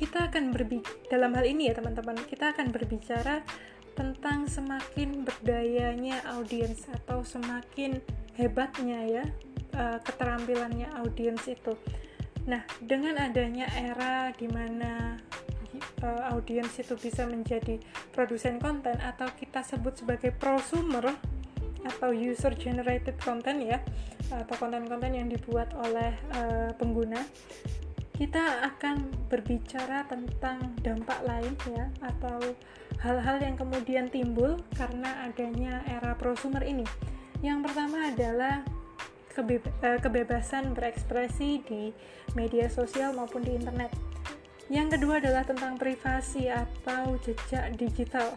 kita 0.00 0.32
akan 0.32 0.56
berbicara 0.56 1.12
dalam 1.12 1.36
hal 1.36 1.44
ini 1.44 1.68
ya 1.68 1.76
teman-teman, 1.76 2.24
kita 2.24 2.56
akan 2.56 2.72
berbicara 2.72 3.44
tentang 3.92 4.48
semakin 4.48 5.28
berdayanya 5.28 6.24
audiens 6.40 6.88
atau 6.88 7.20
semakin 7.20 8.00
hebatnya 8.32 9.04
ya 9.04 9.24
uh, 9.76 10.00
keterampilannya 10.00 10.88
audiens 11.04 11.44
itu. 11.52 11.76
Nah, 12.42 12.62
dengan 12.82 13.18
adanya 13.22 13.70
era 13.70 14.34
di 14.34 14.50
mana 14.50 15.14
uh, 16.02 16.22
audiens 16.34 16.74
itu 16.78 16.98
bisa 16.98 17.26
menjadi 17.26 17.78
produsen 18.10 18.58
konten 18.58 18.98
atau 18.98 19.30
kita 19.38 19.62
sebut 19.62 19.94
sebagai 20.02 20.34
prosumer 20.34 21.14
atau 21.82 22.14
user 22.14 22.54
generated 22.54 23.18
content 23.18 23.58
ya 23.58 23.78
atau 24.30 24.54
konten-konten 24.54 25.18
yang 25.18 25.26
dibuat 25.26 25.74
oleh 25.74 26.14
uh, 26.38 26.70
pengguna 26.78 27.18
kita 28.14 28.70
akan 28.70 29.10
berbicara 29.26 30.06
tentang 30.06 30.78
dampak 30.84 31.18
lain 31.26 31.58
ya 31.66 31.90
atau 32.06 32.38
hal-hal 33.02 33.42
yang 33.42 33.58
kemudian 33.58 34.06
timbul 34.12 34.62
karena 34.78 35.26
adanya 35.26 35.82
era 35.90 36.14
prosumer 36.14 36.62
ini. 36.62 36.86
Yang 37.42 37.66
pertama 37.66 38.14
adalah 38.14 38.62
Eh, 39.32 39.96
kebebasan 39.96 40.76
berekspresi 40.76 41.64
di 41.64 41.88
media 42.36 42.68
sosial 42.68 43.16
maupun 43.16 43.40
di 43.40 43.56
internet. 43.56 43.88
Yang 44.68 45.00
kedua 45.00 45.24
adalah 45.24 45.40
tentang 45.48 45.80
privasi 45.80 46.52
atau 46.52 47.16
jejak 47.24 47.72
digital. 47.80 48.36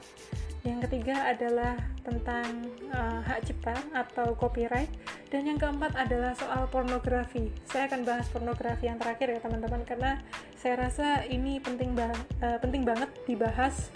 Yang 0.64 0.88
ketiga 0.88 1.30
adalah 1.30 1.78
tentang 2.02 2.48
uh, 2.90 3.22
hak 3.22 3.44
cipta 3.46 3.76
atau 3.94 4.34
copyright 4.34 4.90
dan 5.30 5.46
yang 5.46 5.60
keempat 5.60 5.94
adalah 6.00 6.34
soal 6.34 6.66
pornografi. 6.72 7.52
Saya 7.70 7.92
akan 7.92 8.02
bahas 8.08 8.26
pornografi 8.32 8.90
yang 8.90 8.98
terakhir 8.98 9.36
ya 9.36 9.40
teman-teman 9.44 9.86
karena 9.86 10.24
saya 10.58 10.90
rasa 10.90 11.28
ini 11.28 11.62
penting 11.62 11.94
ba 11.94 12.10
uh, 12.42 12.58
penting 12.64 12.88
banget 12.88 13.12
dibahas 13.30 13.94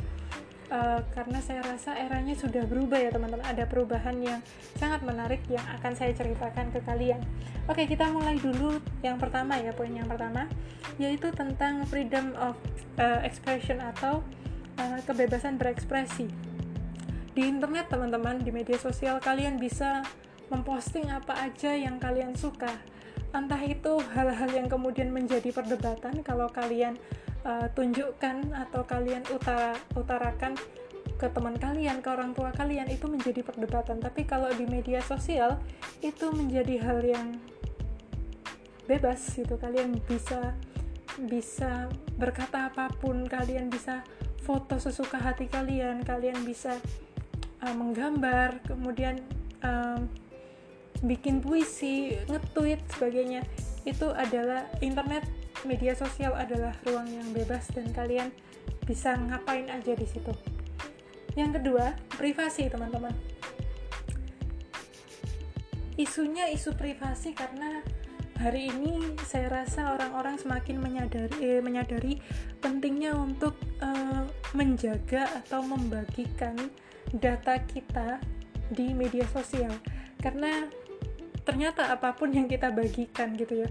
uh, 0.69 1.01
karena 1.13 1.39
saya 1.41 1.61
rasa 1.65 1.97
eranya 1.97 2.33
sudah 2.37 2.63
berubah 2.65 2.97
ya 3.01 3.09
teman-teman. 3.13 3.45
Ada 3.45 3.65
perubahan 3.65 4.17
yang 4.21 4.39
sangat 4.77 5.01
menarik 5.03 5.41
yang 5.49 5.65
akan 5.79 5.93
saya 5.93 6.13
ceritakan 6.15 6.71
ke 6.73 6.79
kalian. 6.85 7.21
Oke 7.69 7.85
kita 7.85 8.09
mulai 8.09 8.37
dulu 8.41 8.81
yang 9.05 9.21
pertama 9.21 9.57
ya 9.61 9.69
poin 9.73 9.93
yang 9.93 10.09
pertama 10.09 10.49
yaitu 10.97 11.29
tentang 11.33 11.85
freedom 11.85 12.33
of 12.37 12.57
uh, 12.97 13.21
expression 13.21 13.77
atau 13.77 14.25
uh, 14.81 14.99
kebebasan 15.05 15.61
berekspresi. 15.61 16.29
Di 17.33 17.45
internet 17.45 17.93
teman-teman 17.93 18.41
di 18.41 18.49
media 18.49 18.77
sosial 18.81 19.21
kalian 19.21 19.61
bisa 19.61 20.01
memposting 20.49 21.13
apa 21.13 21.45
aja 21.45 21.77
yang 21.77 22.01
kalian 22.01 22.33
suka. 22.33 22.73
Entah 23.29 23.61
itu 23.61 24.01
hal-hal 24.17 24.49
yang 24.49 24.65
kemudian 24.65 25.13
menjadi 25.13 25.53
perdebatan 25.53 26.25
kalau 26.25 26.49
kalian 26.49 26.97
uh, 27.49 27.67
tunjukkan 27.73 28.53
atau 28.53 28.85
kalian 28.85 29.25
utara, 29.33 29.73
utarakan 29.97 30.53
ke 31.19 31.27
teman 31.33 31.57
kalian, 31.57 31.99
ke 31.99 32.07
orang 32.13 32.31
tua 32.37 32.53
kalian 32.53 32.87
itu 32.87 33.09
menjadi 33.09 33.41
perdebatan. 33.41 33.99
Tapi 33.99 34.23
kalau 34.23 34.53
di 34.53 34.69
media 34.69 35.01
sosial 35.01 35.57
itu 35.99 36.29
menjadi 36.31 36.79
hal 36.85 37.01
yang 37.01 37.27
bebas 38.85 39.19
gitu. 39.33 39.57
Kalian 39.57 39.97
bisa 40.05 40.53
bisa 41.19 41.91
berkata 42.15 42.71
apa 42.71 42.87
pun, 43.01 43.27
kalian 43.27 43.67
bisa 43.67 44.05
foto 44.45 44.79
sesuka 44.79 45.19
hati 45.19 45.51
kalian, 45.51 46.05
kalian 46.07 46.45
bisa 46.47 46.79
uh, 47.65 47.75
menggambar, 47.75 48.63
kemudian 48.63 49.19
um, 49.59 50.07
bikin 51.03 51.43
puisi, 51.43 52.15
nge-tweet 52.31 52.79
sebagainya. 52.95 53.43
Itu 53.83 54.15
adalah 54.15 54.71
internet 54.79 55.27
media 55.67 55.95
sosial 55.95 56.35
adalah 56.35 56.75
ruang 56.87 57.09
yang 57.09 57.27
bebas 57.35 57.67
dan 57.75 57.91
kalian 57.91 58.31
bisa 58.87 59.15
ngapain 59.15 59.67
aja 59.67 59.93
di 59.95 60.07
situ. 60.07 60.31
Yang 61.35 61.61
kedua, 61.61 61.95
privasi, 62.15 62.67
teman-teman. 62.71 63.13
Isunya 65.99 66.47
isu 66.51 66.73
privasi 66.79 67.35
karena 67.35 67.83
hari 68.39 68.71
ini 68.71 69.19
saya 69.27 69.51
rasa 69.51 69.99
orang-orang 69.99 70.39
semakin 70.39 70.79
menyadari 70.79 71.35
eh, 71.43 71.59
menyadari 71.59 72.23
pentingnya 72.63 73.11
untuk 73.11 73.59
eh, 73.83 74.23
menjaga 74.55 75.27
atau 75.43 75.59
membagikan 75.59 76.55
data 77.11 77.59
kita 77.67 78.23
di 78.71 78.95
media 78.95 79.27
sosial 79.35 79.75
karena 80.23 80.71
ternyata 81.49 81.89
apa 81.89 82.13
pun 82.13 82.29
yang 82.29 82.45
kita 82.45 82.69
bagikan 82.69 83.33
gitu 83.33 83.65
ya 83.65 83.69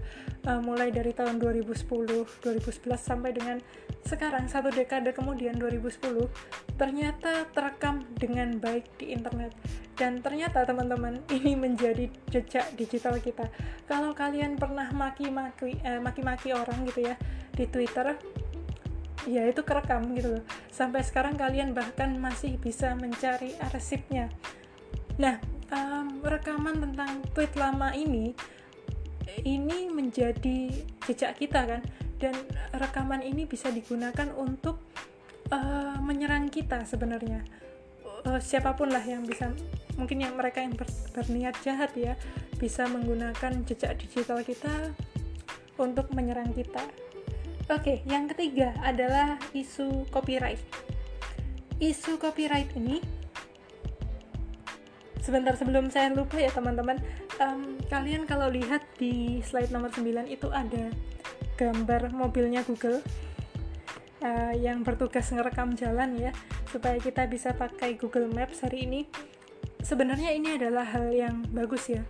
uh, 0.51 0.59
mulai 0.59 0.91
dari 0.91 1.15
tahun 1.15 1.39
2010 1.39 2.43
2011 2.43 2.59
sampai 2.99 3.31
dengan 3.31 3.63
sekarang 4.03 4.51
satu 4.51 4.67
dekade 4.67 5.15
kemudian 5.15 5.55
2010 5.55 6.27
ternyata 6.75 7.47
terekam 7.55 8.03
dengan 8.19 8.59
baik 8.59 8.99
di 8.99 9.15
internet. 9.15 9.55
Dan 9.95 10.19
ternyata 10.19 10.67
teman-teman 10.67 11.23
ini 11.39 11.55
menjadi 11.55 12.11
jejak 12.27 12.67
digital 12.75 13.15
kita. 13.19 13.47
Kalau 13.87 14.11
kalian 14.11 14.59
pernah 14.59 14.91
maki-maki 14.91 15.79
eh, 15.79 16.03
maki-maki 16.03 16.51
orang 16.51 16.83
gitu 16.83 17.07
ya 17.07 17.15
di 17.55 17.63
Twitter 17.63 18.15
ya 19.27 19.43
itu 19.47 19.63
kerekam 19.63 20.03
gitu 20.19 20.39
loh. 20.39 20.43
Sampai 20.67 21.03
sekarang 21.03 21.39
kalian 21.39 21.71
bahkan 21.71 22.11
masih 22.19 22.59
bisa 22.59 22.91
mencari 22.99 23.55
arsipnya. 23.59 24.31
Nah 25.15 25.58
um, 25.73 26.21
rekaman 26.21 26.81
tentang 26.81 27.21
tweet 27.33 27.53
lama 27.57 27.93
ini 27.93 28.33
ini 29.45 29.87
menjadi 29.89 30.73
jejak 31.05 31.39
kita 31.39 31.61
kan? 31.65 31.81
Dan 32.19 32.35
rekaman 32.75 33.23
ini 33.23 33.47
bisa 33.47 33.71
digunakan 33.71 34.27
untuk 34.35 34.83
uh, 35.53 35.95
menyerang 36.03 36.51
kita 36.51 36.83
sebenarnya. 36.83 37.45
Uh, 38.27 38.41
siapa 38.43 38.75
pun 38.75 38.91
lah 38.91 39.03
yang 39.03 39.23
bisa 39.23 39.55
mungkin 39.95 40.19
yang 40.19 40.35
mereka 40.35 40.59
yang 40.59 40.75
ber, 40.75 40.87
berniat 41.15 41.55
jahat 41.63 41.95
ya 41.95 42.19
bisa 42.59 42.83
menggunakan 42.91 43.63
jejak 43.63 43.95
digital 43.95 44.43
kita 44.43 44.91
untuk 45.79 46.11
menyerang 46.11 46.51
kita. 46.51 46.83
Oke 47.71 47.79
okay, 47.79 47.97
yang 48.09 48.27
ketiga 48.27 48.75
adalah 48.83 49.39
isu 49.55 50.03
copyright. 50.11 50.59
Isu 51.79 52.19
copyright 52.19 52.75
ini 52.75 52.99
sebentar 55.29 55.53
sebelum 55.53 55.93
saya 55.93 56.09
lupa 56.09 56.41
ya 56.41 56.49
teman-teman. 56.49 56.97
Um, 57.37 57.77
kalian 57.85 58.25
kalau 58.25 58.49
lihat 58.49 58.81
di 58.97 59.45
slide 59.45 59.69
nomor 59.69 59.93
9 59.93 60.25
itu 60.25 60.49
ada 60.49 60.89
gambar 61.53 62.09
mobilnya 62.09 62.65
Google 62.65 63.05
uh, 64.25 64.53
yang 64.57 64.81
bertugas 64.81 65.29
ngerekam 65.29 65.77
jalan 65.77 66.17
ya 66.17 66.33
supaya 66.73 66.97
kita 66.97 67.29
bisa 67.29 67.53
pakai 67.53 67.93
Google 67.93 68.25
Maps 68.33 68.65
hari 68.65 68.89
ini. 68.89 69.05
Sebenarnya 69.85 70.33
ini 70.33 70.57
adalah 70.57 70.89
hal 70.89 71.13
yang 71.13 71.45
bagus 71.53 71.93
ya 71.93 72.01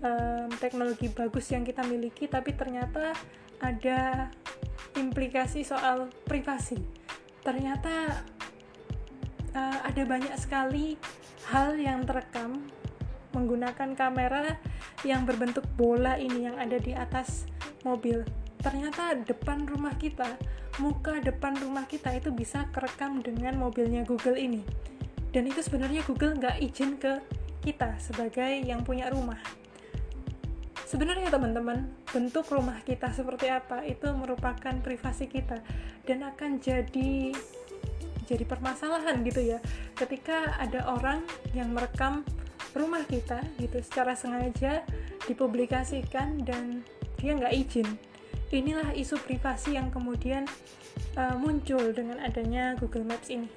um, 0.00 0.48
teknologi 0.56 1.12
bagus 1.12 1.52
yang 1.52 1.62
kita 1.62 1.84
miliki 1.84 2.24
tapi 2.26 2.56
ternyata 2.56 3.12
ada 3.60 4.32
implikasi 4.96 5.60
soal 5.60 6.08
privasi. 6.24 6.80
Ternyata 7.44 8.24
uh, 9.52 9.78
ada 9.84 10.02
banyak 10.08 10.34
sekali 10.40 10.96
hal 11.50 11.74
yang 11.80 12.06
terekam 12.06 12.62
menggunakan 13.32 13.96
kamera 13.96 14.60
yang 15.02 15.24
berbentuk 15.24 15.64
bola 15.74 16.20
ini 16.20 16.46
yang 16.46 16.56
ada 16.60 16.76
di 16.78 16.92
atas 16.92 17.48
mobil. 17.82 18.22
Ternyata 18.62 19.18
depan 19.26 19.66
rumah 19.66 19.98
kita, 19.98 20.38
muka 20.78 21.18
depan 21.18 21.58
rumah 21.58 21.88
kita 21.90 22.14
itu 22.14 22.30
bisa 22.30 22.70
kerekam 22.70 23.18
dengan 23.24 23.58
mobilnya 23.58 24.06
Google 24.06 24.38
ini. 24.38 24.62
Dan 25.32 25.48
itu 25.48 25.64
sebenarnya 25.64 26.04
Google 26.06 26.38
nggak 26.38 26.60
izin 26.62 27.00
ke 27.00 27.18
kita 27.64 27.98
sebagai 27.98 28.62
yang 28.62 28.86
punya 28.86 29.10
rumah. 29.10 29.40
Sebenarnya 30.86 31.32
teman-teman, 31.32 31.88
bentuk 32.12 32.52
rumah 32.52 32.76
kita 32.84 33.08
seperti 33.16 33.48
apa 33.48 33.80
itu 33.88 34.12
merupakan 34.12 34.76
privasi 34.84 35.24
kita 35.24 35.64
dan 36.04 36.20
akan 36.20 36.60
jadi 36.60 37.32
jadi 38.32 38.48
permasalahan 38.48 39.20
gitu 39.28 39.44
ya. 39.44 39.58
Ketika 39.92 40.56
ada 40.56 40.88
orang 40.88 41.20
yang 41.52 41.76
merekam 41.76 42.24
rumah 42.72 43.04
kita 43.04 43.44
gitu 43.60 43.84
secara 43.84 44.16
sengaja 44.16 44.80
dipublikasikan 45.28 46.40
dan 46.48 46.80
dia 47.20 47.36
nggak 47.36 47.54
izin. 47.54 47.88
Inilah 48.52 48.92
isu 48.96 49.16
privasi 49.20 49.76
yang 49.76 49.88
kemudian 49.88 50.44
uh, 51.16 51.36
muncul 51.36 51.92
dengan 51.92 52.20
adanya 52.20 52.76
Google 52.80 53.04
Maps 53.04 53.32
ini. 53.32 53.48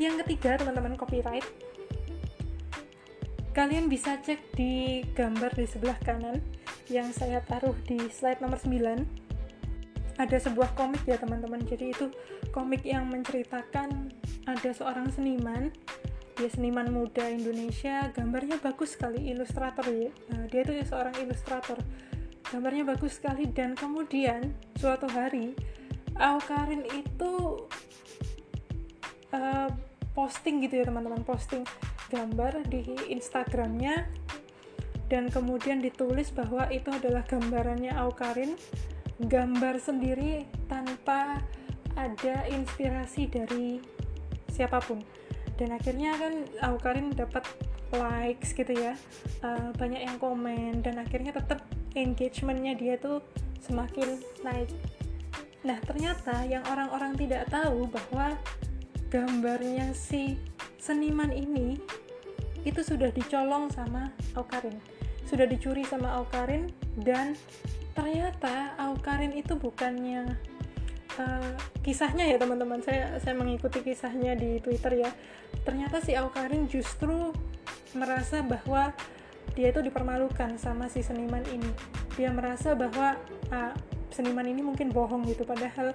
Yang 0.00 0.24
ketiga 0.24 0.60
teman-teman 0.60 0.96
copyright. 0.96 1.44
Kalian 3.50 3.90
bisa 3.90 4.16
cek 4.20 4.54
di 4.56 5.02
gambar 5.12 5.52
di 5.58 5.66
sebelah 5.66 5.98
kanan 6.00 6.38
yang 6.88 7.10
saya 7.10 7.42
taruh 7.44 7.74
di 7.84 7.98
slide 8.08 8.38
nomor 8.38 8.58
9 8.62 9.29
ada 10.20 10.36
sebuah 10.36 10.76
komik 10.76 11.08
ya 11.08 11.16
teman-teman. 11.16 11.64
Jadi 11.64 11.96
itu 11.96 12.12
komik 12.52 12.84
yang 12.84 13.08
menceritakan 13.08 14.12
ada 14.44 14.70
seorang 14.76 15.08
seniman. 15.08 15.72
Dia 16.36 16.52
seniman 16.52 16.92
muda 16.92 17.24
Indonesia. 17.24 18.12
Gambarnya 18.12 18.60
bagus 18.60 19.00
sekali 19.00 19.32
ilustrator 19.32 19.88
ya. 19.88 20.12
Nah, 20.36 20.44
dia 20.52 20.60
itu 20.60 20.76
seorang 20.84 21.16
ilustrator. 21.24 21.80
Gambarnya 22.52 22.84
bagus 22.84 23.16
sekali 23.16 23.48
dan 23.48 23.72
kemudian 23.72 24.52
suatu 24.76 25.08
hari 25.08 25.56
Aukarin 26.20 26.84
itu 26.92 27.64
uh, 29.32 29.70
posting 30.12 30.60
gitu 30.60 30.84
ya 30.84 30.84
teman-teman. 30.84 31.24
Posting 31.24 31.64
gambar 32.12 32.68
di 32.68 32.84
Instagramnya 33.08 34.04
dan 35.08 35.32
kemudian 35.32 35.80
ditulis 35.80 36.28
bahwa 36.30 36.68
itu 36.68 36.90
adalah 36.92 37.24
gambarannya 37.26 37.94
Aukarin 37.96 38.54
gambar 39.28 39.76
sendiri 39.76 40.48
tanpa 40.70 41.44
ada 41.98 42.46
inspirasi 42.48 43.28
dari 43.28 43.82
siapa 44.48 44.80
pun. 44.80 45.02
Dan 45.60 45.76
akhirnya 45.76 46.16
kan 46.16 46.48
Aukarin 46.64 47.12
dapat 47.12 47.44
likes 47.90 48.54
gitu 48.54 48.70
ya 48.70 48.94
uh, 49.42 49.74
banyak 49.74 50.06
yang 50.06 50.16
komen 50.22 50.78
dan 50.80 51.02
akhirnya 51.02 51.34
tetap 51.34 51.66
engagementnya 51.98 52.78
dia 52.78 52.94
tuh 52.96 53.20
semakin 53.60 54.22
naik. 54.46 54.70
Nah 55.66 55.76
ternyata 55.84 56.46
yang 56.46 56.64
orang-orang 56.70 57.18
tidak 57.18 57.50
tahu 57.50 57.90
bahwa 57.90 58.38
gambarnya 59.10 59.90
si 59.92 60.38
seniman 60.78 61.34
ini 61.34 61.76
itu 62.62 62.80
sudah 62.80 63.10
dicolong 63.10 63.68
sama 63.74 64.14
Aukarin. 64.38 64.78
Sudah 65.26 65.44
dicuri 65.44 65.84
sama 65.84 66.14
Aukarin 66.22 66.70
dan 67.02 67.34
ternyata 68.00 68.72
Aukarin 68.80 69.36
itu 69.36 69.60
bukannya 69.60 70.24
uh, 71.20 71.52
kisahnya 71.84 72.24
ya 72.24 72.40
teman-teman. 72.40 72.80
Saya 72.80 73.20
saya 73.20 73.36
mengikuti 73.36 73.84
kisahnya 73.84 74.32
di 74.32 74.56
Twitter 74.64 75.04
ya. 75.04 75.12
Ternyata 75.68 76.00
si 76.00 76.16
Aukarin 76.16 76.64
justru 76.64 77.36
merasa 77.92 78.40
bahwa 78.40 78.96
dia 79.52 79.68
itu 79.68 79.84
dipermalukan 79.84 80.56
sama 80.56 80.88
si 80.88 81.04
seniman 81.04 81.44
ini. 81.52 81.68
Dia 82.16 82.32
merasa 82.32 82.72
bahwa 82.72 83.20
uh, 83.52 83.76
seniman 84.08 84.48
ini 84.48 84.64
mungkin 84.64 84.88
bohong 84.88 85.28
gitu. 85.28 85.44
Padahal 85.44 85.92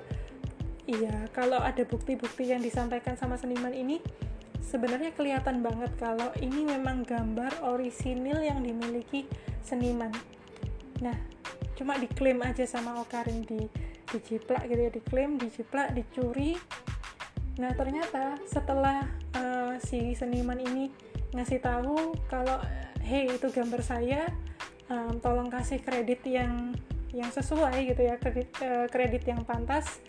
iya 0.85 1.25
kalau 1.33 1.57
ada 1.57 1.81
bukti-bukti 1.89 2.53
yang 2.53 2.61
disampaikan 2.61 3.17
sama 3.17 3.41
seniman 3.41 3.73
ini 3.73 3.97
sebenarnya 4.61 5.09
kelihatan 5.17 5.65
banget 5.65 5.89
kalau 5.97 6.29
ini 6.37 6.69
memang 6.69 7.01
gambar 7.01 7.65
orisinil 7.65 8.45
yang 8.45 8.61
dimiliki 8.61 9.25
seniman. 9.65 10.13
Nah 11.01 11.34
cuma 11.75 11.99
diklaim 11.99 12.39
aja 12.41 12.63
sama 12.63 12.97
Okarin 13.03 13.43
di 13.43 13.67
diciplak 14.09 14.65
gitu 14.71 14.81
ya. 14.87 14.91
Diklaim 14.91 15.35
diciplak 15.35 15.91
dicuri. 15.91 16.55
Nah 17.59 17.71
ternyata 17.75 18.39
setelah 18.47 19.07
uh, 19.35 19.75
si 19.79 20.15
seniman 20.15 20.59
ini 20.59 20.91
ngasih 21.35 21.59
tahu 21.59 22.15
kalau 22.31 22.59
hey 23.03 23.27
itu 23.27 23.47
gambar 23.51 23.83
saya 23.83 24.31
um, 24.87 25.19
tolong 25.19 25.51
kasih 25.51 25.83
kredit 25.83 26.23
yang 26.23 26.71
yang 27.11 27.31
sesuai 27.31 27.91
gitu 27.91 28.01
ya. 28.07 28.15
Kredit 28.19 28.49
uh, 28.63 28.87
kredit 28.87 29.23
yang 29.27 29.43
pantas. 29.43 29.99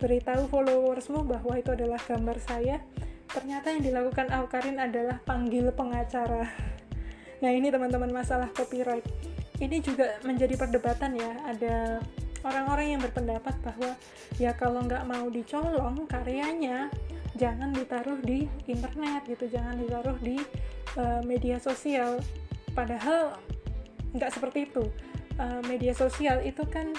Beritahu 0.00 0.48
followersmu 0.48 1.24
bahwa 1.24 1.56
itu 1.56 1.72
adalah 1.72 2.00
gambar 2.04 2.36
saya. 2.40 2.80
Ternyata 3.28 3.72
yang 3.72 3.82
dilakukan 3.82 4.28
Aukarin 4.30 4.78
adalah 4.78 5.18
panggil 5.24 5.72
pengacara. 5.72 6.44
Nah 7.42 7.52
ini 7.52 7.68
teman-teman 7.68 8.08
masalah 8.08 8.48
copyright 8.56 9.04
ini 9.62 9.78
juga 9.78 10.18
menjadi 10.26 10.54
perdebatan 10.58 11.14
ya. 11.14 11.32
Ada 11.46 12.02
orang-orang 12.42 12.98
yang 12.98 13.02
berpendapat 13.02 13.54
bahwa 13.62 13.90
ya 14.36 14.52
kalau 14.54 14.82
nggak 14.84 15.04
mau 15.06 15.26
dicolong 15.30 16.04
karyanya 16.10 16.90
jangan 17.34 17.74
ditaruh 17.74 18.20
di 18.22 18.46
internet 18.70 19.26
gitu 19.26 19.50
jangan 19.50 19.74
ditaruh 19.74 20.14
di 20.22 20.38
uh, 20.98 21.22
media 21.22 21.58
sosial. 21.62 22.18
Padahal 22.74 23.38
nggak 24.14 24.30
seperti 24.34 24.70
itu. 24.70 24.84
Uh, 25.34 25.58
media 25.66 25.90
sosial 25.90 26.38
itu 26.46 26.62
kan 26.70 26.94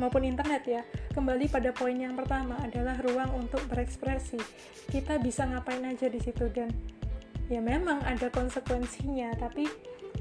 maupun 0.00 0.24
internet 0.24 0.64
ya 0.64 0.82
kembali 1.12 1.52
pada 1.52 1.68
poin 1.76 1.92
yang 1.92 2.16
pertama 2.16 2.56
adalah 2.64 2.96
ruang 3.04 3.32
untuk 3.36 3.60
berekspresi. 3.68 4.40
Kita 4.88 5.20
bisa 5.20 5.44
ngapain 5.44 5.84
aja 5.84 6.08
di 6.08 6.20
situ 6.20 6.48
dan 6.48 6.72
ya 7.52 7.60
memang 7.60 8.00
ada 8.08 8.32
konsekuensinya 8.32 9.36
tapi 9.36 9.68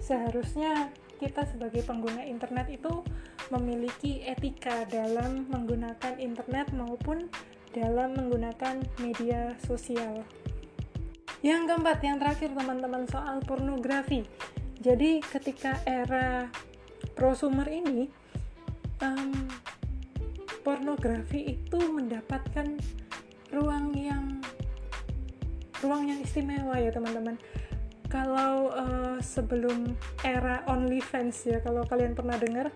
seharusnya 0.04 0.92
kita 1.22 1.46
sebagai 1.46 1.86
pengguna 1.86 2.26
internet 2.26 2.66
itu 2.74 3.06
memiliki 3.54 4.26
etika 4.26 4.90
dalam 4.90 5.46
menggunakan 5.54 6.18
internet 6.18 6.74
maupun 6.74 7.30
dalam 7.72 8.18
menggunakan 8.18 8.82
media 8.98 9.54
sosial. 9.62 10.26
yang 11.42 11.66
keempat 11.66 12.06
yang 12.06 12.22
terakhir 12.22 12.54
teman-teman 12.54 13.10
soal 13.10 13.42
pornografi 13.42 14.22
jadi 14.78 15.22
ketika 15.26 15.82
era 15.90 16.46
prosumer 17.18 17.66
ini 17.66 18.06
um, 19.02 19.34
pornografi 20.62 21.58
itu 21.58 21.80
mendapatkan 21.82 22.78
ruang 23.50 23.90
yang 23.98 24.38
ruang 25.82 26.14
yang 26.14 26.22
istimewa 26.22 26.78
ya 26.78 26.94
teman-teman 26.94 27.42
kalau 28.12 28.70
uh, 28.76 29.18
sebelum 29.24 29.96
era 30.28 30.68
OnlyFans 30.68 31.48
ya 31.48 31.64
kalau 31.64 31.88
kalian 31.88 32.12
pernah 32.12 32.36
dengar 32.36 32.68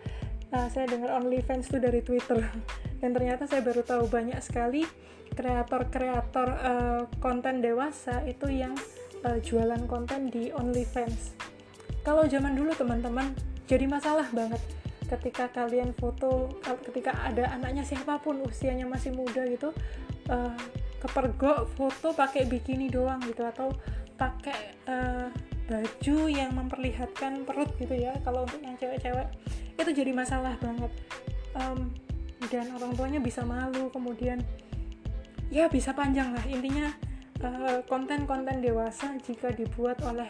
uh, 0.55 0.67
saya 0.71 0.87
dengar 0.87 1.19
OnlyFans 1.19 1.67
itu 1.67 1.77
dari 1.77 1.99
Twitter. 1.99 2.39
Dan 3.03 3.11
ternyata 3.11 3.43
saya 3.45 3.59
baru 3.59 3.83
tahu 3.83 4.07
banyak 4.07 4.39
sekali 4.39 4.87
kreator-kreator 5.35 6.47
uh, 6.63 7.01
konten 7.19 7.59
dewasa 7.59 8.23
itu 8.23 8.47
yang 8.47 8.71
uh, 9.27 9.37
jualan 9.43 9.83
konten 9.91 10.31
di 10.31 10.55
OnlyFans. 10.55 11.35
Kalau 12.07 12.23
zaman 12.31 12.55
dulu 12.55 12.71
teman-teman 12.71 13.35
jadi 13.67 13.91
masalah 13.91 14.31
banget. 14.31 14.63
Ketika 15.05 15.53
kalian 15.53 15.93
foto 15.93 16.49
ketika 16.89 17.13
ada 17.21 17.53
anaknya 17.53 17.85
siapa 17.85 18.17
pun 18.17 18.41
usianya 18.41 18.89
masih 18.89 19.13
muda 19.13 19.45
gitu 19.45 19.69
uh, 20.33 20.57
kepergok 20.97 21.69
foto 21.77 22.17
pakai 22.17 22.49
bikini 22.49 22.89
doang 22.89 23.21
gitu 23.21 23.45
atau 23.45 23.69
pakai 24.15 24.75
uh, 24.87 25.27
baju 25.65 26.17
yang 26.29 26.53
memperlihatkan 26.53 27.43
perut 27.43 27.71
gitu 27.77 27.95
ya. 27.95 28.13
Kalau 28.21 28.45
untuk 28.45 28.61
yang 28.61 28.77
cewek-cewek 28.77 29.27
itu 29.75 29.91
jadi 29.91 30.11
masalah 30.15 30.55
banget. 30.61 30.91
Um, 31.55 31.91
dan 32.51 32.69
orang 32.75 32.93
tuanya 32.93 33.19
bisa 33.23 33.41
malu 33.41 33.89
kemudian 33.89 34.43
ya 35.49 35.65
bisa 35.71 35.95
panjang 35.95 36.35
lah. 36.35 36.45
Intinya 36.45 36.93
eh, 37.41 37.81
konten-konten 37.89 38.59
uh, 38.59 38.63
dewasa 38.63 39.17
jika 39.23 39.49
dibuat 39.55 40.03
oleh 40.05 40.29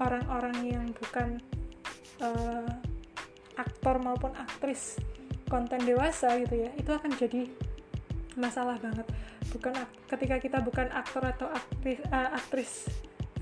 orang-orang 0.00 0.56
yang 0.64 0.86
bukan 0.96 1.40
uh, 2.20 2.68
aktor 3.56 3.96
maupun 4.00 4.32
aktris 4.36 5.00
konten 5.48 5.80
dewasa 5.86 6.36
gitu 6.42 6.66
ya 6.66 6.70
itu 6.76 6.90
akan 6.90 7.10
jadi 7.16 7.48
masalah 8.36 8.76
banget 8.76 9.06
bukan 9.52 9.74
ketika 10.10 10.36
kita 10.42 10.58
bukan 10.62 10.88
aktor 10.90 11.22
atau 11.22 11.48
aktris, 11.50 11.98
uh, 12.10 12.30
aktris 12.34 12.70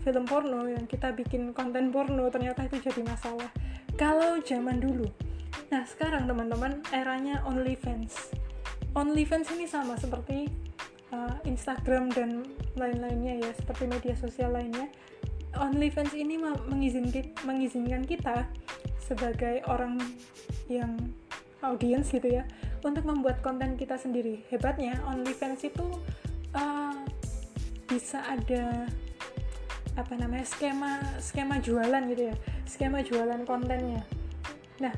film 0.05 0.29
porno 0.29 0.69
yang 0.69 0.85
kita 0.85 1.17
bikin 1.17 1.57
konten 1.57 1.89
porno 1.89 2.29
ternyata 2.29 2.69
itu 2.69 2.81
jadi 2.85 3.01
masalah. 3.05 3.49
Kalau 3.97 4.37
zaman 4.45 4.83
dulu. 4.83 5.09
Nah 5.73 5.87
sekarang 5.89 6.29
teman-teman 6.29 6.85
eranya 6.93 7.41
OnlyFans. 7.49 8.37
OnlyFans 8.93 9.49
ini 9.57 9.65
sama 9.65 9.97
seperti 9.97 10.53
uh, 11.11 11.41
Instagram 11.49 12.13
dan 12.13 12.45
lain-lainnya 12.77 13.41
ya 13.41 13.51
seperti 13.57 13.89
media 13.89 14.15
sosial 14.19 14.53
lainnya. 14.53 14.93
OnlyFans 15.55 16.13
ini 16.19 16.37
mengizinkan 16.43 17.31
mengizinkan 17.47 18.03
kita 18.03 18.45
sebagai 18.99 19.63
orang 19.71 20.01
yang 20.67 20.99
audiens 21.65 22.09
gitu 22.13 22.29
ya 22.29 22.45
untuk 22.85 23.09
membuat 23.09 23.41
konten 23.41 23.81
kita 23.81 23.97
sendiri. 23.97 24.45
Hebatnya 24.53 25.01
OnlyFans 25.09 25.65
itu 25.65 25.87
uh, 26.53 27.01
bisa 27.89 28.21
ada 28.25 28.89
apa 29.95 30.15
namanya 30.19 30.43
skema 30.43 30.99
skema 31.23 31.63
jualan 31.63 32.03
gitu 32.11 32.35
ya 32.35 32.37
skema 32.67 33.01
jualan 33.01 33.47
kontennya. 33.47 34.03
Nah 34.83 34.95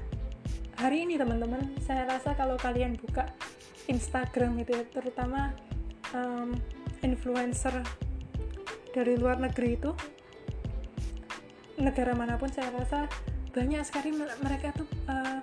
hari 0.81 1.05
ini 1.09 1.21
teman-teman 1.21 1.77
saya 1.85 2.09
rasa 2.09 2.33
kalau 2.37 2.57
kalian 2.57 2.97
buka 2.97 3.29
Instagram 3.87 4.59
gitu 4.64 4.77
ya 4.77 4.85
terutama 4.91 5.53
um, 6.17 6.57
influencer 7.05 7.85
dari 8.97 9.14
luar 9.21 9.37
negeri 9.37 9.77
itu 9.77 9.93
negara 11.77 12.17
mana 12.17 12.41
pun 12.41 12.49
saya 12.49 12.73
rasa 12.73 13.05
banyak 13.53 13.85
sekali 13.85 14.17
mereka 14.17 14.73
tuh 14.73 14.89
uh, 15.09 15.41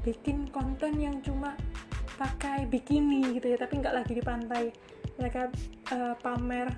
bikin 0.00 0.48
konten 0.48 0.96
yang 0.96 1.20
cuma 1.20 1.56
pakai 2.20 2.68
bikini 2.68 3.40
gitu 3.40 3.48
ya 3.48 3.56
tapi 3.56 3.80
nggak 3.80 3.94
lagi 3.96 4.12
di 4.12 4.24
pantai. 4.24 4.64
Mereka 5.16 5.42
uh, 5.92 6.14
pamer 6.20 6.68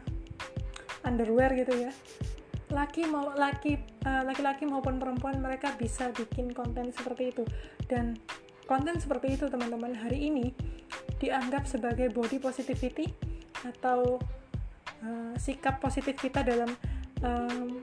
underwear 1.02 1.50
gitu 1.58 1.74
ya. 1.74 1.90
Laki 2.72 3.04
mau 3.10 3.34
laki 3.34 3.76
uh, 4.06 4.22
laki-laki 4.24 4.64
maupun 4.64 4.96
perempuan 5.02 5.42
mereka 5.42 5.74
bisa 5.76 6.10
bikin 6.14 6.54
konten 6.54 6.94
seperti 6.94 7.34
itu. 7.34 7.44
Dan 7.90 8.18
konten 8.66 8.98
seperti 8.98 9.34
itu 9.38 9.50
teman-teman 9.50 9.92
hari 9.98 10.30
ini 10.30 10.54
dianggap 11.18 11.66
sebagai 11.66 12.10
body 12.10 12.38
positivity 12.42 13.10
atau 13.62 14.18
uh, 15.06 15.34
sikap 15.38 15.78
positif 15.78 16.18
kita 16.18 16.42
dalam 16.42 16.70
um, 17.22 17.78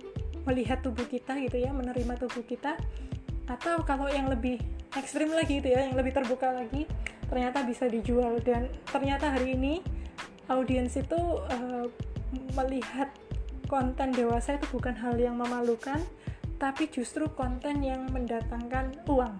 melihat 0.47 0.79
tubuh 0.79 1.05
kita 1.07 1.35
gitu 1.39 1.59
ya 1.59 1.71
menerima 1.75 2.15
tubuh 2.19 2.43
kita. 2.43 2.75
Atau 3.47 3.81
kalau 3.83 4.07
yang 4.07 4.29
lebih 4.29 4.78
ekstrim 4.97 5.29
lagi 5.29 5.61
gitu 5.61 5.69
ya 5.69 5.85
yang 5.85 5.93
lebih 5.93 6.17
terbuka 6.17 6.49
lagi 6.49 6.89
ternyata 7.29 7.61
bisa 7.61 7.85
dijual. 7.85 8.41
Dan 8.41 8.73
ternyata 8.89 9.29
hari 9.29 9.53
ini 9.53 9.85
audiens 10.49 10.97
itu 10.97 11.19
uh, 11.45 11.85
melihat 12.57 13.13
konten 13.69 14.09
dewasa 14.13 14.57
itu 14.57 14.65
bukan 14.73 14.97
hal 14.97 15.13
yang 15.17 15.37
memalukan 15.37 16.01
tapi 16.57 16.89
justru 16.89 17.29
konten 17.31 17.85
yang 17.85 18.09
mendatangkan 18.09 18.97
uang. 19.05 19.37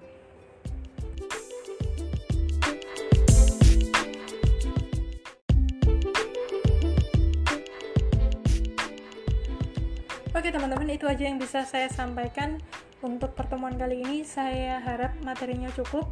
Oke 10.30 10.56
teman-teman 10.56 10.88
itu 10.95 11.04
aja 11.04 11.28
yang 11.28 11.36
bisa 11.36 11.68
saya 11.68 11.91
sampaikan 11.91 12.64
untuk 13.00 13.32
pertemuan 13.32 13.80
kali 13.80 14.04
ini 14.04 14.28
saya 14.28 14.84
harap 14.84 15.16
materinya 15.24 15.72
cukup. 15.72 16.10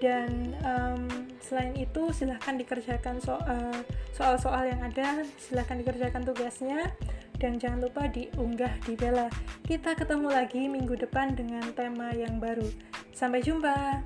Dan 0.00 0.56
um, 0.64 1.04
selain 1.44 1.76
itu 1.76 2.08
silahkan 2.12 2.56
dikerjakan 2.56 3.20
eh, 3.20 3.80
soal-soal 4.16 4.68
yang 4.68 4.80
ada. 4.80 5.24
Silahkan 5.36 5.76
dikerjakan 5.76 6.24
tugasnya. 6.24 6.92
Dan 7.40 7.56
jangan 7.56 7.84
lupa 7.84 8.04
diunggah 8.08 8.72
di 8.84 8.96
Bella. 8.96 9.32
Kita 9.64 9.96
ketemu 9.96 10.28
lagi 10.28 10.68
minggu 10.68 10.96
depan 11.00 11.36
dengan 11.36 11.64
tema 11.72 12.12
yang 12.12 12.36
baru. 12.36 12.68
Sampai 13.16 13.40
jumpa 13.40 14.04